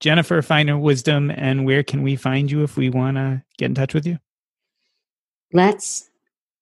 [0.00, 3.74] Jennifer Finer Wisdom, and where can we find you if we want to get in
[3.74, 4.18] touch with you?
[5.52, 6.08] Let's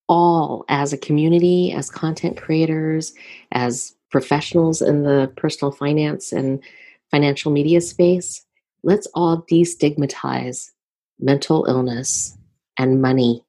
[0.08, 3.14] all, as a community, as content creators,
[3.52, 6.62] as professionals in the personal finance and
[7.10, 8.44] financial media space,
[8.82, 10.70] let's all destigmatize
[11.18, 12.36] mental illness
[12.78, 13.44] and money.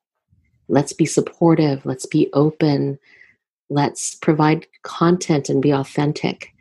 [0.68, 1.86] Let's be supportive.
[1.86, 3.00] Let's be open.
[3.70, 6.54] Let's provide content and be authentic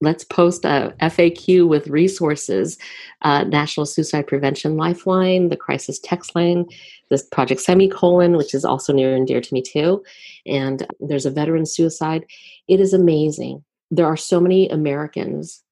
[0.00, 2.78] let's post a FAQ with resources
[3.22, 6.66] uh, National Suicide Prevention Lifeline, the Crisis Text Line,
[7.10, 10.04] this Project Semicolon, which is also near and dear to me too.
[10.44, 12.26] And there's a veteran suicide.
[12.68, 13.64] It is amazing.
[13.90, 15.62] There are so many Americans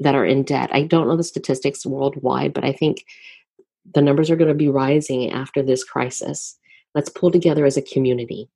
[0.00, 0.70] that are in debt.
[0.72, 3.04] I don't know the statistics worldwide, but I think
[3.94, 6.58] the numbers are going to be rising after this crisis.
[6.94, 8.48] Let's pull together as a community.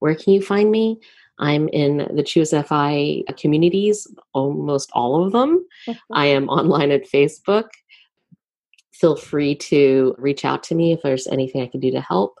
[0.00, 0.98] Where can you find me?
[1.38, 5.66] I'm in the ChooseFI communities, almost all of them.
[6.12, 7.68] I am online at Facebook.
[8.92, 12.38] Feel free to reach out to me if there's anything I can do to help.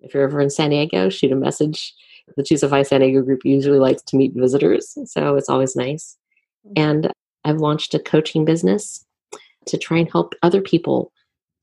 [0.00, 1.94] If you're ever in San Diego, shoot a message.
[2.36, 6.16] The ChooseFI San Diego group usually likes to meet visitors, so it's always nice.
[6.66, 6.72] Mm-hmm.
[6.76, 7.12] And
[7.44, 9.04] I've launched a coaching business
[9.66, 11.12] to try and help other people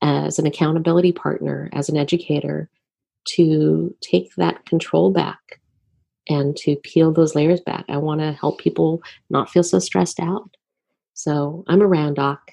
[0.02, 2.70] as an accountability partner, as an educator,
[3.28, 5.60] to take that control back
[6.28, 7.84] and to peel those layers back.
[7.88, 10.56] I want to help people not feel so stressed out.
[11.14, 12.52] So I'm around, Doc.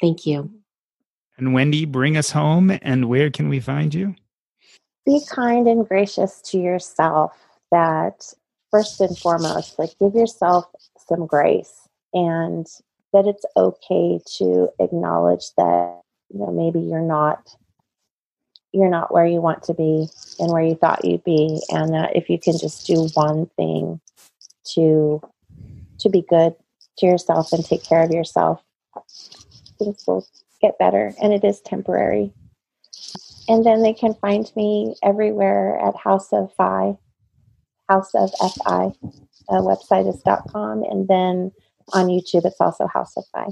[0.00, 0.50] Thank you.
[1.38, 2.78] And Wendy, bring us home.
[2.82, 4.14] And where can we find you?
[5.06, 7.32] Be kind and gracious to yourself.
[7.70, 8.22] That
[8.70, 10.66] first and foremost, like give yourself
[11.08, 11.81] some grace
[12.12, 12.66] and
[13.12, 16.00] that it's okay to acknowledge that
[16.32, 17.48] you know maybe you're not
[18.72, 20.06] you're not where you want to be
[20.38, 24.00] and where you thought you'd be and that if you can just do one thing
[24.64, 25.20] to
[25.98, 26.54] to be good
[26.98, 28.62] to yourself and take care of yourself
[29.78, 30.26] things will
[30.60, 32.32] get better and it is temporary.
[33.48, 36.96] And then they can find me everywhere at house of fi
[37.88, 38.30] house of
[38.64, 38.92] fi
[39.48, 41.50] uh, website is com and then
[41.92, 43.46] on youtube it's also house of fi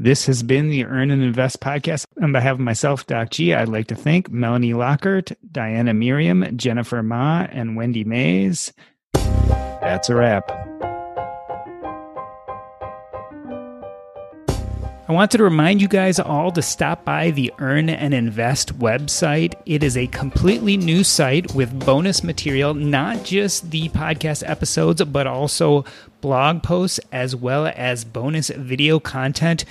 [0.00, 2.06] this has been the Earn and Invest podcast.
[2.22, 7.02] On behalf of myself, Doc G, I'd like to thank Melanie Lockert, Diana Merriam, Jennifer
[7.02, 8.72] Ma, and Wendy Mays.
[9.12, 10.77] That's a wrap.
[15.08, 19.54] I wanted to remind you guys all to stop by the Earn and Invest website.
[19.64, 25.26] It is a completely new site with bonus material, not just the podcast episodes, but
[25.26, 25.86] also
[26.20, 29.64] blog posts as well as bonus video content.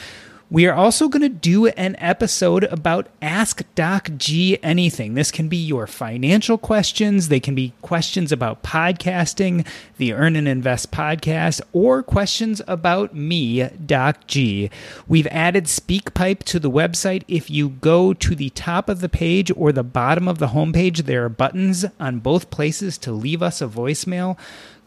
[0.50, 5.14] We are also going to do an episode about Ask Doc G Anything.
[5.14, 9.68] This can be your financial questions, they can be questions about podcasting,
[9.98, 14.70] the Earn and Invest podcast, or questions about me, Doc G.
[15.06, 17.24] We've added SpeakPipe to the website.
[17.28, 21.00] If you go to the top of the page or the bottom of the homepage,
[21.00, 24.38] there are buttons on both places to leave us a voicemail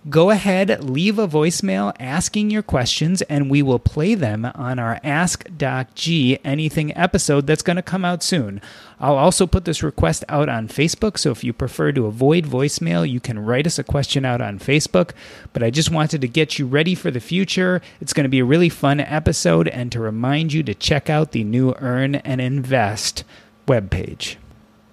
[0.08, 4.98] go ahead, leave a voicemail asking your questions, and we will play them on our
[5.04, 8.62] Ask Doc G Anything episode that's going to come out soon.
[8.98, 13.06] I'll also put this request out on Facebook, so if you prefer to avoid voicemail,
[13.08, 15.10] you can write us a question out on Facebook.
[15.52, 17.82] But I just wanted to get you ready for the future.
[18.00, 21.32] It's going to be a really fun episode, and to remind you to check out
[21.32, 23.24] the new Earn and Invest
[23.66, 24.36] webpage.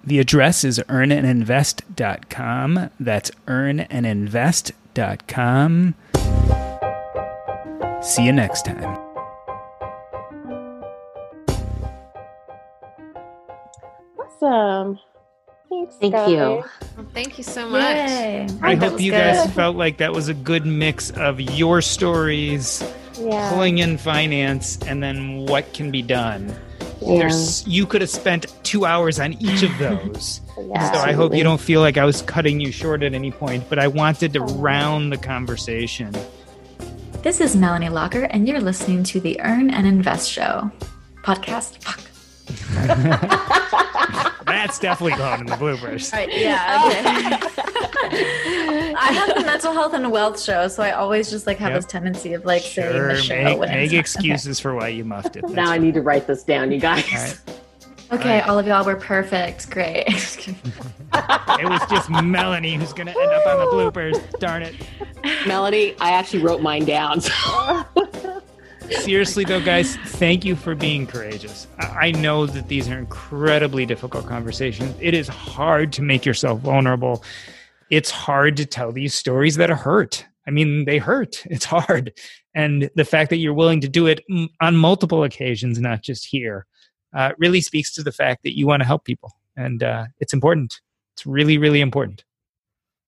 [0.04, 2.90] The address is earnandinvest.com.
[2.98, 4.78] That's earnandinvest.com
[5.26, 5.94] com.
[8.02, 8.98] See you next time.
[14.18, 14.98] Awesome.
[15.68, 16.30] Thanks, Thank guys.
[16.30, 16.38] you.
[16.38, 17.82] Well, thank you so much.
[17.82, 18.46] Yay.
[18.62, 19.34] I That hope you good.
[19.34, 22.82] guys felt like that was a good mix of your stories,
[23.20, 23.50] Yeah.
[23.50, 26.54] pulling in finance, and then what can be done.
[27.00, 27.18] Yeah.
[27.18, 30.40] There's, you could have spent two hours on each of those.
[30.58, 30.92] Yeah.
[30.92, 33.68] So I hope you don't feel like I was cutting you short at any point,
[33.68, 36.14] but I wanted to round the conversation.
[37.22, 40.70] This is Melanie Lockert, and you're listening to the Earn and Invest Show
[41.22, 41.82] podcast.
[41.82, 42.00] Fuck.
[44.48, 46.12] That's definitely going in the bloopers.
[46.12, 48.94] Right, yeah, okay.
[48.98, 51.78] I have the mental health and wealth show, so I always just like have Yep.
[51.78, 55.04] this tendency of like saying the show make, when make it's excuses for why you
[55.04, 55.42] muffed it.
[55.42, 57.04] That's Now I need to write this down, you guys.
[57.12, 57.40] All right.
[58.10, 58.48] Okay, Alright.
[58.48, 59.70] all of y'all were perfect.
[59.70, 60.48] Great.
[61.60, 64.38] It was just Melanie who's going to end up on the bloopers.
[64.38, 64.74] Darn it.
[65.46, 67.20] Melanie, I actually wrote mine down.
[68.90, 71.66] Seriously, though, guys, thank you for being courageous.
[71.78, 74.96] I know that these are incredibly difficult conversations.
[75.00, 77.22] It is hard to make yourself vulnerable.
[77.90, 80.24] It's hard to tell these stories that hurt.
[80.46, 81.44] I mean, they hurt.
[81.50, 82.12] It's hard.
[82.54, 84.24] And the fact that you're willing to do it
[84.60, 86.66] on multiple occasions, not just here,
[87.14, 89.32] uh, really speaks to the fact that you want to help people.
[89.56, 90.80] And uh, it's important.
[91.14, 92.24] It's really, really important.